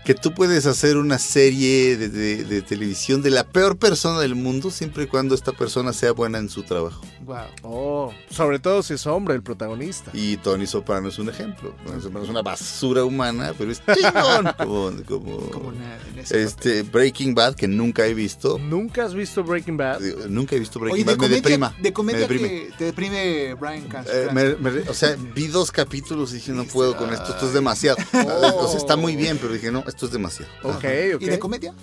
[0.06, 4.36] que tú puedes hacer una serie de, de- de televisión de la peor persona del
[4.36, 7.02] mundo siempre y cuando esta persona sea buena en su trabajo.
[7.24, 7.36] Wow.
[7.62, 10.12] Oh, sobre todo si es hombre el protagonista.
[10.14, 11.74] Y Tony Soprano es un ejemplo.
[11.84, 14.54] Tony Soprano es una basura humana, pero es chingón.
[14.58, 18.58] como, como- Como nada en ese este Breaking Bad, que nunca he visto.
[18.60, 19.98] ¿Nunca has visto Breaking Bad?
[20.00, 21.74] Digo, Nunca he visto Oye, Breaking de Bad, me comedia, deprima.
[21.82, 22.48] de comedia me deprime.
[22.48, 24.16] que te deprime Brian Cranston.
[24.16, 27.48] Eh, me- me- o sea, vi dos capítulos y dije, no puedo con esto, esto
[27.48, 27.98] es demasiado.
[28.12, 28.52] Oh.
[28.66, 30.52] O sea, está muy bien, pero dije, no, esto es demasiado.
[30.62, 30.84] Ok,
[31.16, 31.22] ok.
[31.22, 31.74] ¿Y de comedia?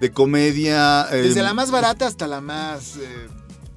[0.00, 1.06] De comedia...
[1.12, 3.28] eh, Desde la más barata hasta la más eh,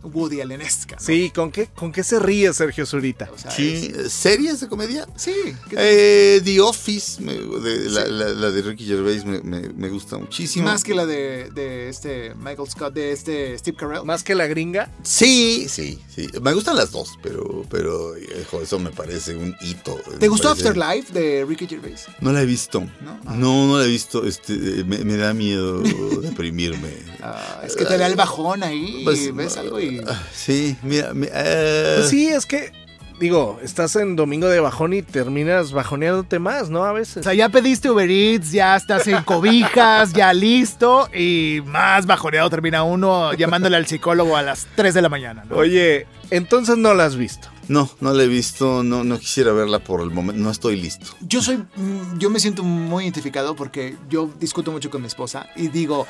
[0.03, 0.95] Woody Allenesca.
[0.95, 1.01] ¿no?
[1.05, 3.29] Sí, ¿con qué, ¿con qué se ríe Sergio Zurita?
[3.33, 5.07] O sea, Sí, ¿series de comedia?
[5.15, 5.33] sí.
[5.69, 9.69] ¿qué te- Eh, The Office, me- de- la, la- la de Ricky Gervais me, me-
[9.69, 10.65] me gusta muchísimo.
[10.65, 14.03] Más que la de, de este Michael Scott, de este Steve Carell.
[14.05, 14.91] Más que la gringa.
[15.03, 16.27] Sí, sí, sí.
[16.41, 19.99] Me gustan las dos, pero, pero hijo, eso me parece un hito.
[20.19, 22.05] ¿Te gustó parece- Afterlife de Ricky Gervais?
[22.21, 22.81] No la he visto.
[23.01, 23.19] ¿No?
[23.35, 24.25] No, no, la he visto.
[24.25, 25.81] Este, eh, me, me da miedo
[26.21, 26.89] deprimirme.
[27.21, 29.92] Ah, es que te da el bajón ahí y Pues, ves algo y...
[30.07, 32.71] Ah, Sí, mira, mi- eh, Pues sí, es que,
[33.19, 36.83] digo, estás en domingo de bajón y terminas bajoneándote más, ¿no?
[36.85, 37.23] A O veces.
[37.23, 42.83] sea, ya pediste Uber Eats, ya estás en cobijas, ya listo y más bajoneado termina
[42.83, 45.43] uno llamándole al psicólogo a las 3 de la mañana.
[45.49, 45.55] ¿no?
[45.57, 47.47] Oye, entonces no la has visto.
[47.67, 51.05] No, no la he visto, no, no quisiera verla por el momento, no estoy listo.
[51.21, 55.47] Yo soy, mm, yo me siento muy identificado porque yo discuto mucho con mi esposa
[55.55, 56.05] y digo,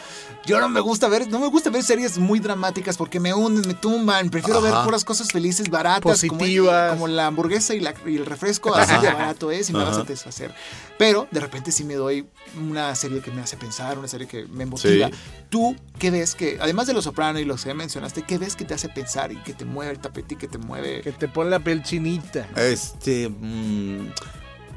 [0.45, 3.67] yo no me gusta ver, no me gusta ver series muy dramáticas porque me hunden,
[3.67, 4.83] me tumban, prefiero ver Ajá.
[4.85, 6.93] puras cosas felices, baratas, como- Positivas.
[6.93, 9.85] Como, la hamburguesa y, la- y el refresco, así de barato es y me va
[9.85, 9.99] a Ajá.
[9.99, 10.53] satisfacer.
[10.97, 12.25] Pero de repente sí me doy
[12.67, 15.07] una serie que me hace pensar, una serie que me motiva.
[15.07, 15.13] Sí.
[15.49, 18.65] ¿Tú qué ves que, además de Los Soprano y los que mencionaste, qué ves que
[18.65, 21.01] te hace pensar y que te mueve el tapete y que te mueve...
[21.01, 22.47] Que te pone la piel chinita.
[22.55, 24.11] Este, mm,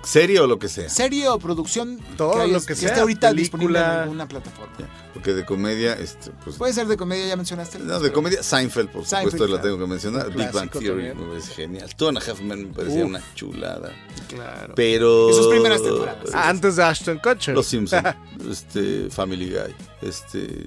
[0.03, 0.89] serie o lo que sea.
[0.89, 4.03] serie o producción Todo que, lo que esté sea, ahorita disponible en película.
[4.03, 4.75] alguna plataforma.
[5.15, 6.57] Porque de comedia, este, pues...
[6.57, 7.79] Puede ser de comedia, ya mencionaste.
[7.79, 9.63] No, de comedia, Seinfeld, por Seinfeld, supuesto, la claro.
[9.63, 10.31] tengo que mencionar.
[10.33, 11.19] Big Bang Theory también.
[11.19, 11.97] me parece genial.
[11.97, 13.09] Two and a Half Men me parecía Uf.
[13.09, 13.93] una chulada.
[14.29, 14.75] Claro.
[14.77, 15.31] Pero...
[15.31, 16.35] Y sus primeras temporadas.
[16.35, 17.55] Antes de Ashton Kutcher.
[17.55, 18.05] Los Simpson,
[18.51, 20.67] este, Family Guy, este...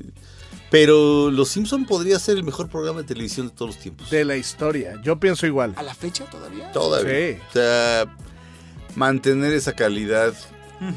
[0.72, 4.10] Pero Los Simpson podría ser el mejor programa de televisión de todos los tiempos.
[4.10, 5.00] De la historia.
[5.04, 5.74] Yo pienso igual.
[5.76, 6.72] ¿A la fecha todavía?
[6.72, 7.34] Todavía.
[7.36, 7.42] Sí.
[7.50, 8.16] O sea,
[8.96, 10.34] mantener esa calidad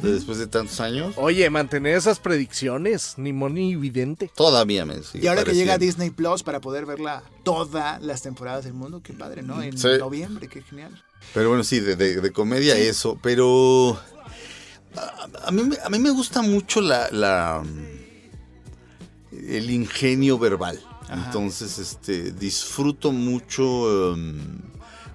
[0.02, 4.30] de después de tantos años, Oye, mantener esas predicciones, ni ni evidente.
[4.32, 5.76] todavía me sigue Y ahora que llega.
[5.76, 9.60] Disney Plus para poder verla todas las temporadas del mundo, qué padre, ¿no?
[9.60, 9.88] En Sí.
[9.98, 11.02] noviembre, qué genial.
[11.34, 13.98] Pero bueno, sí, de, de- de comedia eso, pero
[14.96, 17.64] a, a mí, me- a mí me gusta mucho la, la
[19.48, 20.80] el ingenio verbal.
[21.10, 24.38] Entonces, este, disfruto mucho um,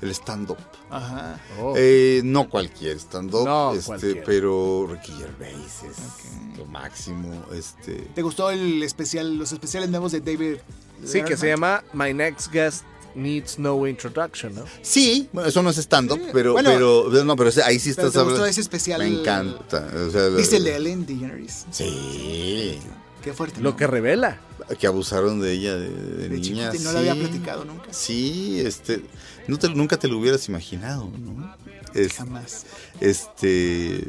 [0.02, 0.58] el stand-up.
[0.90, 1.40] Ajá.
[1.60, 1.74] Oh.
[1.76, 4.24] Eh, no cualquier stand-up, No este, cualquier.
[4.24, 7.46] pero Ricky Gervais es lo máximo.
[7.54, 10.58] Este, ¿Te gustó el especial, los especiales nuevos de David?
[11.04, 12.84] Sí, que se llama My Next Guest
[13.16, 14.64] Needs No Introduction, ¿no?
[14.84, 18.04] Sí, bueno, eso no es stand-up, Sí, pero, bueno, pero, no, pero ahí sí estás
[18.04, 18.46] te gustó hablando.
[18.46, 19.92] ese especial- Me encanta.
[20.08, 21.66] o sea, ¿Viste el de Ellen DeGeneres?
[21.72, 22.80] Sí,
[23.28, 23.62] Qué fuerte.
[23.62, 23.78] Lo ¿no?
[23.78, 24.40] que revela.
[24.80, 26.72] que abusaron de ella de, de De niña.
[26.74, 26.94] y no sí.
[26.94, 27.92] lo había platicado nunca.
[27.92, 29.04] Sí, este,
[29.48, 31.56] no te- nunca te lo hubieras imaginado, ¿no?
[31.94, 32.66] Es- Jamás.
[33.02, 34.08] Este,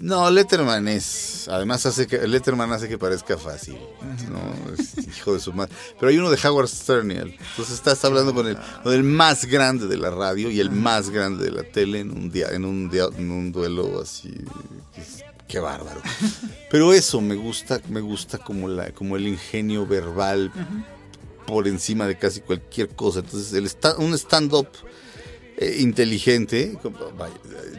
[0.00, 3.76] no, Letterman es, además hace que Letterman hace que parezca fácil,
[4.30, 4.72] ¿no?
[4.74, 5.72] Es hijo de su madre.
[5.98, 9.86] Pero hay uno de Howard Stern, entonces estás hablando con el, con el más grande
[9.86, 12.90] de la radio y el más grande de la tele en un día, en un
[12.90, 14.34] día, en un duelo así.
[15.48, 16.00] Qué bárbaro.
[16.70, 20.50] Pero eso me gusta, me gusta como la, como el ingenio verbal
[21.46, 23.20] por encima de casi cualquier cosa.
[23.20, 24.68] Entonces, el sta- un stand-up
[25.56, 26.76] eh, inteligente,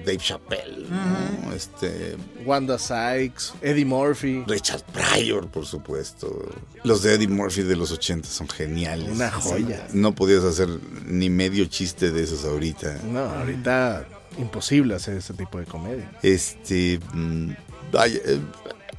[0.05, 1.51] Dave Chappelle, ¿no?
[1.53, 4.43] este, Wanda Sykes, Eddie Murphy.
[4.47, 6.47] Richard Pryor, por supuesto.
[6.83, 9.09] Los de Eddie Murphy de los 80 son geniales.
[9.11, 9.87] Una joya.
[9.91, 10.69] No podías hacer
[11.05, 12.99] ni medio chiste de esos ahorita.
[13.11, 14.07] No, ahorita
[14.37, 16.09] imposible hacer ese tipo de comedia.
[16.21, 17.51] Este, mm,
[17.93, 18.39] eh,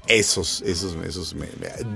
[0.09, 1.35] esos, esos, esos,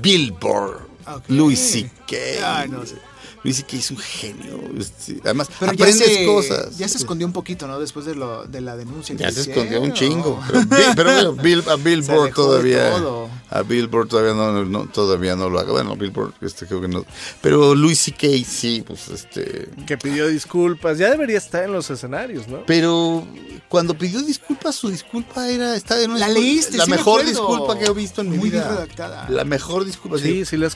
[0.02, 0.80] Billboard,
[1.16, 1.24] Ok.
[1.28, 2.16] Louis C.K.
[2.60, 2.96] Ay, no sé.
[3.42, 3.76] Louis C.K.
[3.78, 4.60] es un genio.
[4.78, 6.76] este, además, Pero ya se, cosas.
[6.76, 7.80] ya se escondió un poquito, ¿no?
[7.80, 9.16] Después de, lo, de la denuncia.
[9.16, 9.64] que Ya se hicieron.
[9.64, 10.40] escondió un chingo.
[10.46, 12.90] Pero, Bill- pero bueno, Bill- a Billboard todavía.
[12.90, 13.30] todo.
[13.48, 15.72] A Billboard todavía no, no- todavía no lo haga.
[15.72, 17.04] Bueno, Billboard, este creo que no.
[17.40, 18.26] Pero Louis C.K.
[18.46, 19.70] sí, pues este.
[19.86, 20.98] Que pidió disculpas.
[20.98, 22.66] Ya debería estar en los escenarios, ¿no?
[22.66, 23.26] Pero
[23.70, 25.76] cuando pidió disculpas, su disculpa era.
[25.76, 28.50] Estaba en una La leíste, La sí mejor disculpa que he visto en mi Muy
[28.50, 28.74] bien vida.
[28.74, 29.26] redactada.
[29.30, 30.18] La mejor disculpa.
[30.18, 30.66] Sí, sí la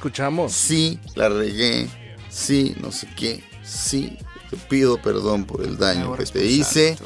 [0.52, 1.88] Sí, la regué.
[2.30, 3.42] Sí, no sé qué.
[3.64, 4.18] Sí,
[4.50, 6.96] te pido perdón por el daño que te hice.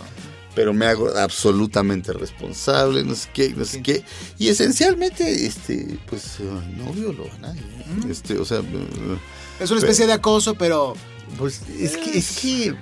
[0.54, 4.02] pero me hago absolutamente responsable, no sé qué, no sé qué.
[4.38, 6.44] Y esencialmente, este, pues, eh,
[6.76, 7.60] no violó a nadie.
[7.60, 8.10] ¿eh?
[8.10, 9.18] Este, o sea, eh,
[9.60, 10.94] Es una especie de acoso, pero.
[11.38, 12.74] pues, es que, es que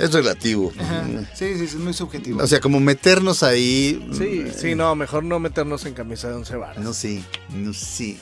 [0.00, 0.72] es relativo.
[0.78, 1.04] Ajá.
[1.34, 2.42] Sí, sí, es muy subjetivo.
[2.42, 4.04] O sea, como meternos ahí.
[4.16, 6.82] Sí, mm, sí, no, mejor no meternos en camisa de once varas.
[6.82, 7.22] No sé,
[7.54, 8.16] no sé.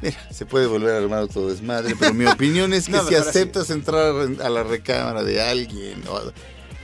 [0.00, 3.14] Mira, se puede volver a armar otro desmadre, pero mi opinión es que No, si
[3.16, 6.20] aceptas entrar a la recámara de alguien, o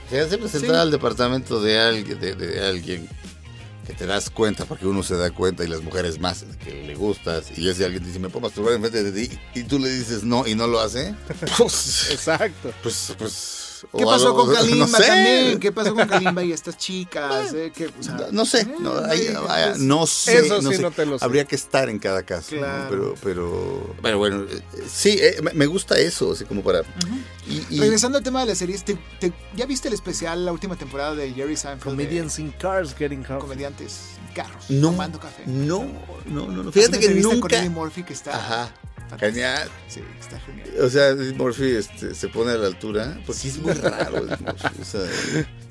[0.09, 0.57] si aceptas Sí.
[0.57, 3.07] entrar al departamento de alguien, de, de alguien
[3.87, 6.95] que te das cuenta, porque uno se da cuenta y las mujeres más que le
[6.95, 9.89] gustas, y ese alguien te dice, me puedo masturbar enfrente de ti, y tú le
[9.89, 11.13] dices no y no lo hace,
[11.57, 12.73] pues, Exacto.
[12.83, 13.64] pues, pues
[13.95, 15.03] ¿Qué o pasó algo- con Kalimba no sé.
[15.07, 15.59] también?
[15.59, 17.53] ¿Qué pasó con Kalimba y estas chicas?
[17.53, 17.71] eh?
[17.75, 20.81] ¿Qué- o sea, No sé, no, eh, vaya, no sé, Eso no sí sé.
[20.81, 21.25] no te lo sé.
[21.25, 22.61] Habría que estar en cada caso, ¿no?
[22.61, 22.87] Claro.
[22.89, 24.61] pero, pero, pero bueno, eh,
[24.91, 26.81] sí, eh, me- gusta eso, así como para.
[27.47, 30.51] y, y- Regresando al tema de las series, ¿te, te- ya viste el especial, la
[30.51, 31.97] última temporada de Jerry Seinfeld?
[31.97, 33.39] de Comedians in cars getting coffee.
[33.39, 35.43] Comediantes en carros, no, tomando café.
[35.45, 35.85] no,
[36.25, 37.57] no, no, Fíjate que entrevista con nunca.
[37.59, 38.35] Eddie Murphy que está.
[38.35, 38.71] Ajá,
[39.19, 39.69] genial.
[39.87, 40.69] Sí, está genial.
[40.81, 44.17] O sea, Eddie Murphy este, se pone a la altura, porque es muy raro.
[44.25, 45.01] Eddie Murphy, o sea,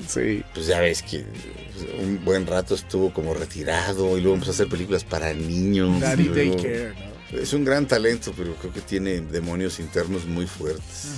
[0.08, 0.42] Sí.
[0.54, 4.54] pues ya ves que pues, un buen rato estuvo como retirado y luego empezó a
[4.54, 6.00] hacer películas para niños.
[6.00, 6.94] Daddy luego- Daycare,
[7.32, 7.38] ¿no?
[7.38, 11.08] Es un gran talento, pero creo que tiene demonios internos muy fuertes.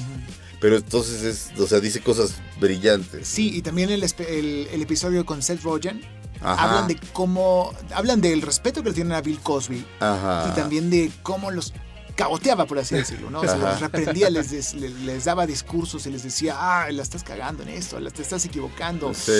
[0.60, 3.28] Pero entonces es, o sea, dice cosas brillantes.
[3.28, 6.00] Sí, y también el, el- el episodio con Seth Rogen.
[6.40, 6.64] Ajá.
[6.64, 7.72] Hablan de cómo.
[7.94, 9.84] Hablan del respeto que le tienen a Bill Cosby.
[10.00, 10.48] Ajá.
[10.50, 11.72] Y también de cómo los
[12.16, 13.40] cagoteaba, por así decirlo, ¿no?
[13.40, 13.70] O sea, Ajá.
[13.72, 17.62] los reprendía, les, des- le- les daba discursos y les decía, ah, la estás cagando
[17.62, 19.12] en esto, la te estás equivocando.
[19.14, 19.32] Sí.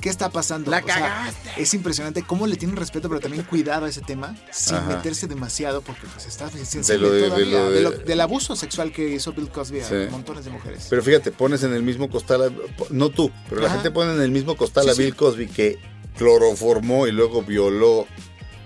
[0.00, 0.70] ¿Qué está pasando?
[0.70, 1.50] La O sea, cagaste.
[1.58, 4.86] es impresionante cómo le tienen respeto, pero también cuidado a ese tema, sin Ajá.
[4.96, 8.92] meterse demasiado, porque pues está sensible De todavía, lo de- de lo- del abuso sexual
[8.92, 9.94] que hizo Bill Cosby a Sí.
[10.10, 10.86] montones de mujeres.
[10.88, 13.74] Pero fíjate, pones en el mismo costal, a- no tú, pero la Ajá.
[13.76, 15.02] gente pone en el mismo costal Sí, a sí.
[15.02, 15.78] Bill Cosby que
[16.16, 18.06] cloroformó y luego violó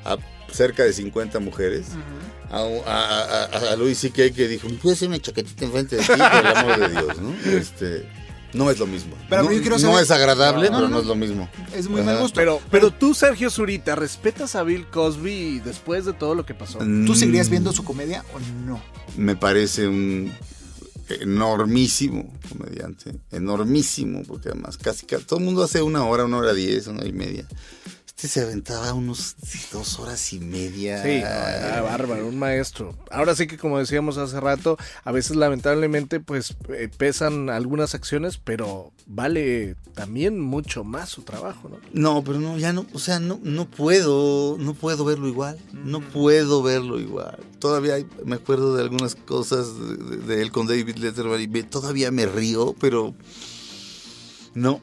[0.04, 0.18] a
[0.52, 1.86] cerca de 50 mujeres.
[1.92, 2.23] A,
[2.60, 4.30] a, a, a Louis C.K.
[4.32, 6.08] que dijo, ¿me puedes hacer una chaquetita enfrente de ti?
[6.08, 7.50] Por el amor de Dios, ¿no?
[7.50, 8.08] Este,
[8.52, 9.16] no es lo mismo.
[9.28, 11.00] Pero no, yo quiero no saber- es agradable, No, pero no, no, no.
[11.00, 11.48] es lo mismo.
[11.74, 12.12] es muy Ajá.
[12.12, 12.36] mal gusto.
[12.36, 16.78] Pero, pero tú, Sergio Zurita, ¿respetas a Bill Cosby después de todo lo que pasó?
[16.78, 18.80] ¿Tú seguirías Mm, viendo su comedia o no?
[19.16, 20.32] Me parece un
[21.20, 26.54] enormísimo comediante, enormísimo, porque además casi, ca- todo el mundo hace una hora, una hora
[26.54, 27.46] diez, una hora y media.
[28.24, 29.36] Este se aventaba unos
[29.70, 31.02] dos horas y media.
[31.02, 32.96] Sí, ah, bárbaro, un maestro.
[33.10, 38.38] Ahora sí que como decíamos hace rato, a veces lamentablemente pues eh, pesan algunas acciones,
[38.42, 41.76] pero vale también mucho más su trabajo, ¿no?
[41.92, 46.00] No, pero no, ya no, o sea, no, no puedo, no puedo verlo igual, no
[46.00, 47.36] puedo verlo igual.
[47.58, 51.48] Todavía hay- me acuerdo de algunas cosas de, de- de él con David Letterman y
[51.48, 53.14] me- todavía me río, pero
[54.54, 54.80] no,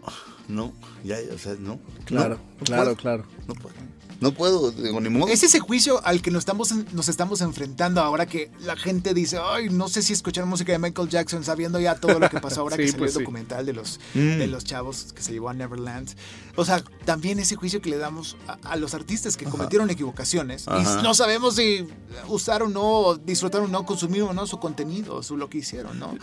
[0.52, 0.74] no,
[1.04, 1.80] ya, o sea, no.
[2.06, 3.26] Claro, no, no claro, puedo, claro.
[3.48, 3.76] No puedo,
[4.22, 5.30] no puedo, digo, ni modo.
[5.32, 9.40] Es ese juicio al que nos estamos, nos estamos enfrentando ahora que la gente dice,
[9.44, 12.62] ay, no sé si escuchar música de Michael Jackson sabiendo ya todo lo que pasó
[12.62, 13.20] ahora Sí, que salió pues el sí.
[13.24, 14.38] documental de los, Mm.
[14.40, 16.10] de los chavos que se llevó a Neverland.
[16.56, 20.68] O sea, también ese juicio que le damos a, a los artistas que cometieron equivocaciones
[20.68, 21.00] Ajá.
[21.00, 21.88] y no sabemos si
[22.28, 25.98] usaron o no, disfrutaron o no, consumieron o no su contenido, su lo que hicieron,
[26.00, 26.16] ¿no?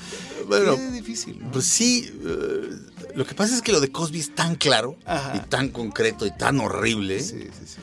[0.47, 1.41] Bueno, es difícil.
[1.43, 1.51] ¿no?
[1.51, 2.71] Pues sí, eh,
[3.17, 5.33] lo que pasa es que lo de Cosby es tan claro Ajá.
[5.37, 7.21] y tan concreto y tan horrible.
[7.21, 7.77] Sí, sí, sí.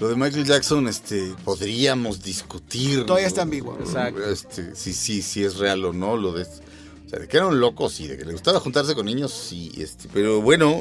[0.00, 3.04] Lo de Michael Jackson, este, podríamos discutir.
[3.04, 3.76] Todavía está ambiguo.
[3.78, 4.24] Exacto.
[4.24, 6.42] Este, si, sí, sí es real o no, lo de.
[6.44, 9.32] O sea, de que era un loco, sí, de que le gustaba juntarse con niños,
[9.32, 10.80] sí, este, pero bueno,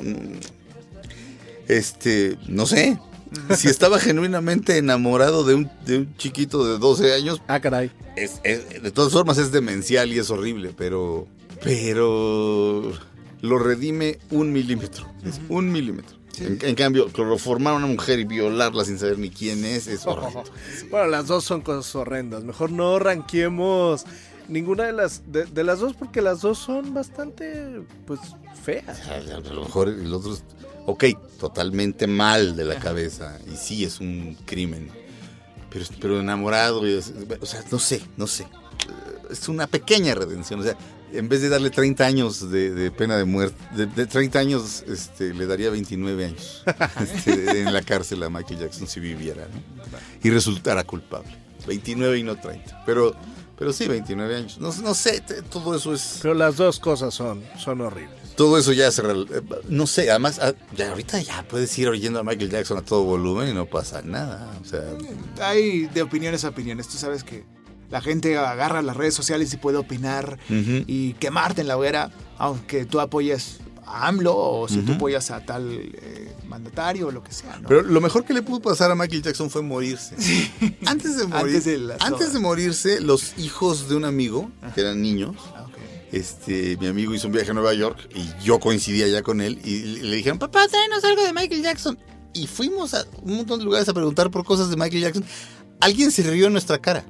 [1.67, 2.99] este, no sé.
[3.55, 7.91] Si estaba genuinamente enamorado de un, de un chiquito de 12 años, Ah, caray.
[8.15, 11.27] es, es- de todas formas es demencial y es horrible, pero.
[11.63, 12.91] Pero.
[13.41, 15.07] Lo redime un milímetro.
[15.25, 16.17] Es un milímetro.
[16.41, 20.05] En, en cambio, cloroformar a una mujer y violarla sin saber ni quién es, es
[20.05, 20.43] horrible.
[20.89, 22.43] Bueno, las dos son cosas horrendas.
[22.43, 24.05] Mejor no ranquemos
[24.47, 28.19] ninguna de las de, de las dos porque las dos son bastante pues
[28.63, 28.99] feas.
[29.07, 29.19] A,
[29.53, 30.43] lo mejor el otro es,
[30.85, 31.03] ok,
[31.39, 34.89] totalmente mal de la cabeza y sí es un crimen,
[35.69, 38.47] pero, pero enamorado, y es- o sea, no sé, no sé.
[39.29, 40.75] Es una pequeña redención, o sea,
[41.13, 44.83] en vez de darle 30 años de, de pena de muerte, de, de 30 años
[44.87, 46.63] este, le daría 29 años
[47.01, 49.59] este, en la cárcel a Michael Jackson si viviera, ¿no?
[50.23, 51.29] Y resultara culpable.
[51.67, 53.15] 29 y no 30, pero,
[53.57, 54.57] pero sí, 29 años.
[54.59, 56.19] No, no sé, todo eso es...
[56.21, 58.17] Pero las dos cosas son son horribles.
[58.35, 59.01] Todo eso ya se...
[59.01, 59.25] eh,
[59.67, 63.03] No sé, además, ah, ya ahorita ya puedes ir oyendo a Michael Jackson a todo
[63.03, 64.57] volumen y no pasa nada.
[64.61, 64.81] O sea,
[65.41, 66.87] Hay de opiniones a opiniones.
[66.87, 67.43] Tú sabes que
[67.89, 72.85] la gente agarra las redes sociales y puede opinar y quemarte en la hoguera, aunque
[72.85, 77.31] tú apoyes a AMLO o si tú apoyas a tal eh, mandatario o lo que
[77.31, 77.57] sea.
[77.57, 77.67] ¿no?
[77.67, 80.15] pero lo mejor que le pudo pasar a Michael Jackson fue morirse.
[80.85, 85.35] Antes de morir, Antes de antes morirse, los hijos de un amigo, que eran niños,
[85.55, 85.65] Ah,
[86.11, 89.59] este, mi amigo hizo un viaje a Nueva York y yo coincidía ya con él
[89.63, 91.97] y le le dijeron, papá, tráenos algo de Michael Jackson.
[92.33, 95.25] Y fuimos a un montón de lugares a preguntar por cosas de Michael Jackson.
[95.79, 97.05] Alguien se rió en nuestra cara.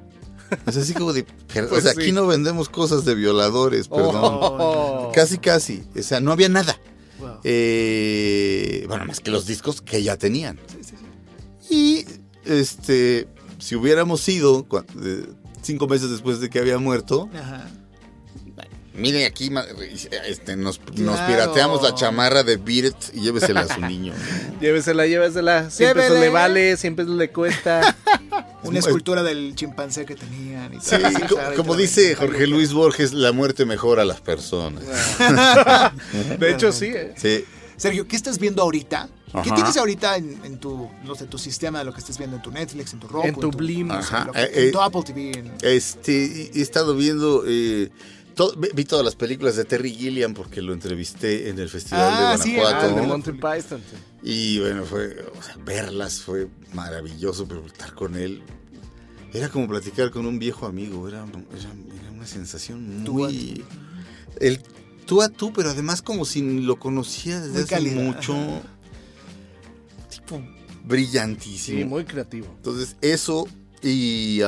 [0.66, 2.00] Es así como de, pero, Pues o sea, sí.
[2.02, 4.16] aquí no vendemos cosas de violadores, perdón.
[4.22, 5.12] Oh.
[5.14, 5.84] Casi, casi.
[5.98, 6.78] O sea, no había nada.
[7.18, 7.40] Wow.
[7.44, 10.58] Eh, bueno, más que los discos que ya tenían.
[11.68, 12.04] Y
[12.44, 13.28] este,
[13.58, 14.66] si hubiéramos ido
[15.02, 15.26] eh,
[15.62, 17.68] cinco meses después de que había muerto, Ajá.
[18.92, 19.50] Mire aquí,
[20.26, 24.12] este, nos, pirateamos la chamarra de Beat It y llévesela a su niño.
[24.14, 24.60] ¿no?
[24.60, 25.70] Llévesela, llévesela.
[25.70, 26.26] Siempre eso Llévele.
[26.26, 27.96] le vale, siempre eso le cuesta.
[28.64, 30.74] Una escultura del chimpancé que tenían.
[30.74, 31.76] Y Sí, claro, y como todo.
[31.76, 34.82] dice Jorge Luis Borges, la muerte mejora a las personas.
[36.38, 36.86] De hecho, sí.
[36.86, 37.14] ¿eh?
[37.16, 37.44] Sí.
[37.76, 39.08] Sergio, ¿qué estás viendo ahorita?
[39.32, 39.54] ¿Qué Ajá.
[39.54, 42.42] tienes ahorita en, en tu, no sé, tu sistema de lo que estás viendo en
[42.42, 43.88] tu Netflix, en tu Roku, En tu Blim.
[43.88, 44.24] sé, Ajá.
[44.26, 45.30] lo que- Eh, en tu eh, Apple TV?
[45.38, 47.90] en- Este, he estado viendo, eh,
[48.74, 52.42] vi todas las películas de Terry Gilliam porque lo entrevisté en el Festival Ah, de
[52.42, 52.88] sí, Ah, Guanajuato.
[52.88, 53.08] el de ¿no?
[53.08, 53.80] Monty Python.
[53.90, 53.96] sí.
[54.22, 58.42] Y bueno, fue, o sea, verlas fue maravilloso, pero estar con él
[59.32, 63.64] era como platicar con un viejo amigo, era, era- era una sensación muy...
[64.40, 64.60] el
[65.06, 68.62] tú a tú, pero además como si lo conocía desde Muy hace mucho.
[70.10, 70.42] Tipo
[70.84, 71.78] brillantísimo.
[71.78, 72.46] Sí, muy creativo.
[72.56, 73.46] Entonces, eso
[73.82, 74.40] y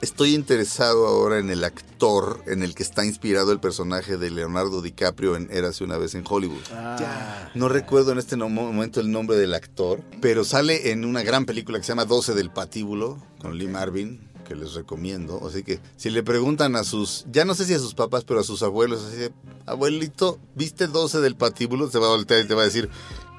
[0.00, 4.82] estoy interesado ahora en el actor en el que está inspirado el personaje de Leonardo
[4.82, 6.62] DiCaprio en Érase una vez en Hollywood.
[6.70, 7.50] Ya.
[7.54, 11.78] No recuerdo en este momento el nombre del actor, pero sale en una gran película
[11.78, 15.46] que se llama 12 del patíbulo con Lee Marvin, que les recomiendo.
[15.46, 18.40] Así que si le preguntan a sus, ya no sé si a sus papás, pero
[18.40, 19.32] a sus abuelos, así de,
[19.66, 21.90] abuelito, ¿viste 12 del patíbulo?
[21.90, 22.88] Se va a voltear y te va a decir,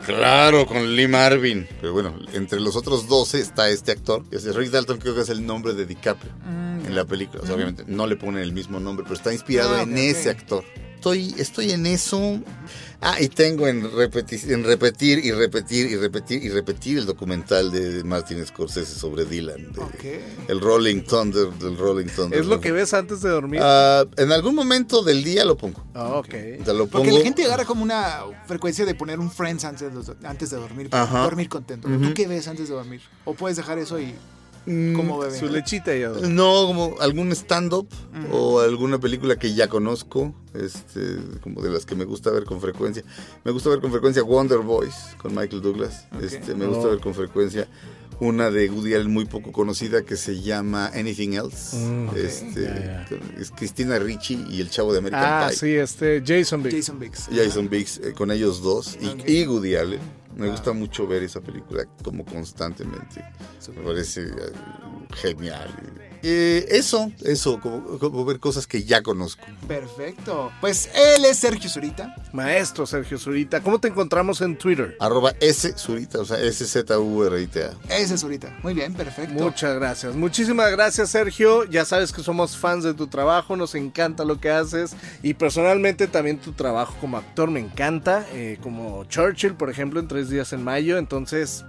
[0.06, 1.68] claro, con Lee Marvin.
[1.82, 5.30] Pero bueno, entre los otros 12 está este actor, es Rick Dalton, creo que es
[5.30, 6.32] el nombre de DiCaprio
[6.86, 7.41] en la película.
[7.43, 10.30] O sea, obviamente no le ponen el mismo nombre, pero está inspirado Ah, en ese
[10.30, 10.64] actor.
[11.00, 12.41] Estoy, estoy en eso.
[13.00, 17.72] Ah, y tengo en, repeti- en repetir y repetir y repetir y repetir el documental
[17.72, 19.72] de Martin Scorsese sobre Dylan.
[19.72, 20.22] de-.
[20.50, 22.38] El Rolling Thunder, del Rolling Thunder.
[22.38, 23.62] ¿Es lo que ves antes de dormir?
[23.64, 25.82] Ah, en algún momento del día lo pongo.
[25.95, 26.36] Ok.
[26.60, 27.06] O sea, lo pongo.
[27.06, 30.58] Porque la gente agarra como una frecuencia de poner un Friends antes de, antes de
[30.58, 31.24] dormir, para Ajá.
[31.24, 31.88] dormir contento.
[31.88, 33.00] ¿Tú qué ves antes de dormir?
[33.24, 34.14] ¿O puedes dejar eso y
[34.66, 35.38] Mm, como bebé?
[35.38, 36.28] Su lechita y todo.
[36.30, 37.88] No, como algún stand-up
[38.32, 42.60] o alguna película que ya conozco, este, como de las que me gusta ver con
[42.62, 43.03] frecuencia.
[43.43, 46.05] Me gusta ver con frecuencia Wonder Boys con Michael Douglas.
[46.22, 46.89] Este, me gusta Oh.
[46.91, 47.68] ver con frecuencia
[48.20, 51.76] una de Woody Allen muy poco conocida que se llama Anything Else.
[51.78, 53.05] Mm, este,
[53.39, 55.57] Es Cristina Ricci y el chavo de American Ah, Pie.
[55.57, 56.76] sí, este Jason Biggs.
[56.78, 57.30] Jason Biggs.
[57.34, 59.99] Jason Biggs eh, con ellos dos y, y Woody Allen.
[60.36, 63.24] Me gusta mucho ver esa película como constantemente.
[63.76, 64.34] Me parece eh,
[65.15, 65.70] genial.
[66.24, 69.43] Eh, eso, eso, como, como ver cosas que ya conozco.
[69.67, 70.51] Perfecto.
[70.61, 72.15] Pues él es Sergio Zurita.
[72.34, 73.61] Maestro Sergio Zurita.
[73.61, 74.95] ¿Cómo te encontramos en Twitter?
[74.99, 77.74] Arroba S Zurita, o sea, S-Z-U-R-I-T-A.
[77.95, 78.57] Ese es Zurita.
[78.63, 79.34] Muy bien, perfecto.
[79.34, 80.15] Muchas gracias.
[80.15, 81.63] Muchísimas gracias, Sergio.
[81.65, 84.95] Ya sabes que somos fans de tu trabajo, nos encanta lo que haces.
[85.24, 88.26] Y personalmente también tu trabajo como actor me encanta.
[88.34, 90.97] eh, como Churchill, por ejemplo, en Tres Días en Mayo.
[90.97, 91.65] Entonces,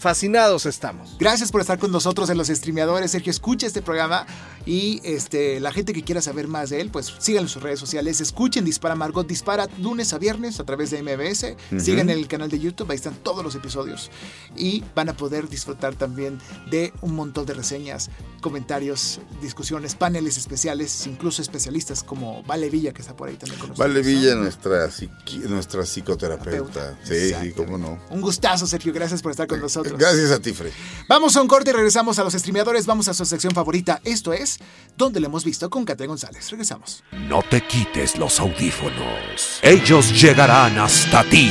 [0.00, 1.16] fascinados estamos.
[1.18, 3.10] Gracias por estar con nosotros en los streameadores.
[3.10, 4.26] Sergio, escucha este programa
[4.64, 7.78] y este, la gente que quiera saber más de él, pues síganlo en sus redes
[7.78, 8.20] sociales.
[8.22, 11.54] Escuchen Dispara Margot, dispara lunes a viernes a través de MBS.
[11.82, 14.10] Sigan el canal de YouTube, ahí están todos los episodios.
[14.56, 16.38] Y van a poder disfrutar también
[16.70, 18.08] de un montón de reseñas,
[18.40, 23.68] comentarios, discusiones, paneles especiales, incluso especialistas como Vale Villa, que está por ahí también con
[23.70, 23.88] nosotros.
[23.94, 26.94] Vale Villa, nuestra, psiqui- nuestra psicoterapeuta.
[26.94, 26.98] Terapeuta.
[27.04, 27.98] Sí, sí, cómo no.
[28.10, 28.92] Un gustazo, Sergio.
[28.94, 29.89] Gracias por estar con nosotros.
[29.96, 30.72] Gracias a ti, Fred.
[31.08, 32.86] Vamos a un corte y regresamos a los streameadores.
[32.86, 34.00] Vamos a su sección favorita.
[34.04, 34.58] Esto es
[34.96, 36.50] Donde lo hemos visto con Katia González.
[36.50, 37.02] Regresamos.
[37.12, 39.60] No te quites los audífonos.
[39.62, 41.50] Ellos llegarán hasta ti.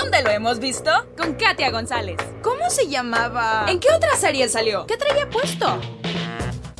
[0.00, 0.90] ¿Dónde lo hemos visto?
[1.16, 2.16] Con Katia González.
[2.42, 3.66] ¿Cómo se llamaba?
[3.68, 4.86] ¿En qué otra serie salió?
[4.86, 5.80] ¿Qué traía puesto?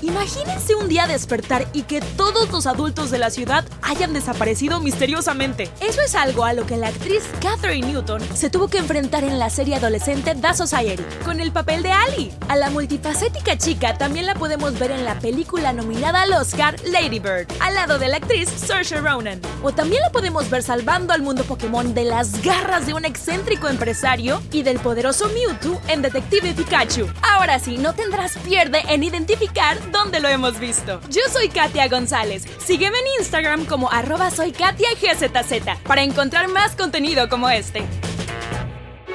[0.02, 5.70] Imagínense un día despertar y que todos los adultos de la ciudad hayan desaparecido misteriosamente.
[5.80, 9.38] Eso es algo a lo que la actriz Catherine Newton se tuvo que enfrentar en
[9.38, 12.32] la serie adolescente The Society, con el papel de Ali.
[12.48, 17.18] A la multifacética chica también la podemos ver en la película nominada al Oscar Lady
[17.18, 19.40] Bird, al lado de la actriz Saoirse Ronan.
[19.62, 23.68] O también la podemos ver salvando al mundo Pokémon de las garras de un excéntrico
[23.68, 27.08] empresario y del poderoso Mewtwo en Detective Pikachu.
[27.22, 31.00] Ahora sí, no tendrás pierde en identificar dónde lo hemos visto.
[31.10, 32.44] Yo soy Katia González.
[32.64, 37.84] Sígueme en Instagram como arroba soy Katia GZZ para encontrar más contenido como este.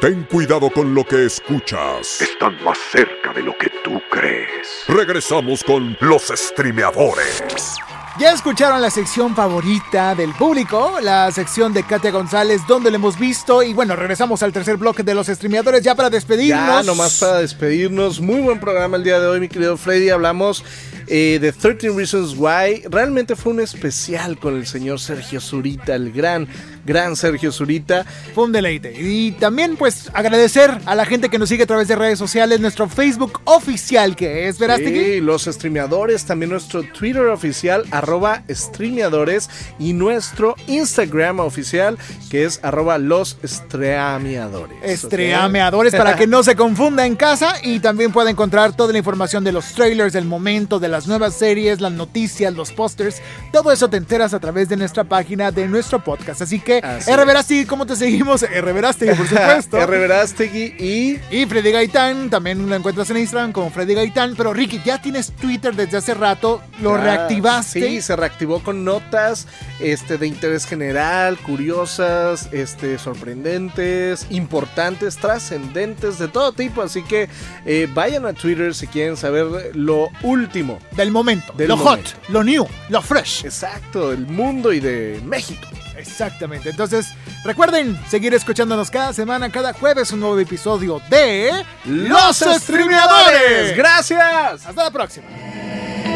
[0.01, 2.21] Ten cuidado con lo que escuchas.
[2.21, 4.83] Están más cerca de lo que tú crees.
[4.89, 7.77] Regresamos con los streameadores.
[8.19, 13.17] Ya escucharon la sección favorita del público, la sección de Katia González, donde lo hemos
[13.17, 13.63] visto.
[13.63, 16.67] Y bueno, regresamos al tercer bloque de los streameadores ya para despedirnos.
[16.67, 18.21] Ya, nomás para despedirnos.
[18.21, 20.11] Muy buen programa el día de hoy, mi querido Freddy.
[20.11, 20.63] Hablamos
[21.07, 22.83] eh, de 13 Reasons Why.
[22.87, 26.47] Realmente fue un especial con el señor Sergio Zurita, el gran,
[26.85, 28.05] gran Sergio Zurita.
[28.33, 28.93] Fue un deleite.
[28.99, 32.59] Y también, pues, agradecer a la gente que nos sigue a través de redes sociales,
[32.59, 35.03] nuestro Facebook oficial, que es Verástegui.
[35.03, 41.97] Sí, los streameadores, también nuestro Twitter oficial, arroba streameadores, y nuestro Instagram oficial,
[42.29, 44.77] que es arroba los streameadores.
[44.81, 49.43] Estreameadores para que no se confunda en casa y también pueda encontrar toda la información
[49.43, 53.21] de los trailers del momento, de las nuevas series, las noticias, los pósters.
[53.51, 56.41] Todo eso te enteras a través de nuestra página, de nuestro podcast.
[56.41, 57.25] Así que, Así R.
[57.25, 58.43] Verástegui, ¿cómo te seguimos?
[58.43, 58.73] R.
[58.73, 59.77] Verástegui, por supuesto.
[59.77, 59.97] R.
[59.97, 64.35] Verástegui y Y Freddy Gaitán, también lo encuentras en Instagram como Freddy Gaitán.
[64.35, 67.81] Pero Ricky, ya tienes Twitter desde hace rato, lo Ah, reactivaste.
[67.87, 69.47] Sí, se reactivó con notas
[69.79, 76.81] este, de interés general, curiosas, este, sorprendentes, importantes, trascendentes, de todo tipo.
[76.81, 77.29] Así que
[77.65, 82.09] eh, vayan a Twitter si quieren saber lo último del momento, Del lo momento.
[82.11, 83.45] hot, lo new, lo fresh.
[83.45, 85.67] Exacto, del mundo y de México.
[85.97, 86.69] Exactamente.
[86.69, 87.13] Entonces,
[87.43, 91.51] recuerden seguir escuchándonos cada semana, cada jueves, un nuevo episodio de
[91.85, 93.75] Los Streameadores.
[93.75, 94.65] ¡Gracias!
[94.65, 95.27] Hasta la próxima.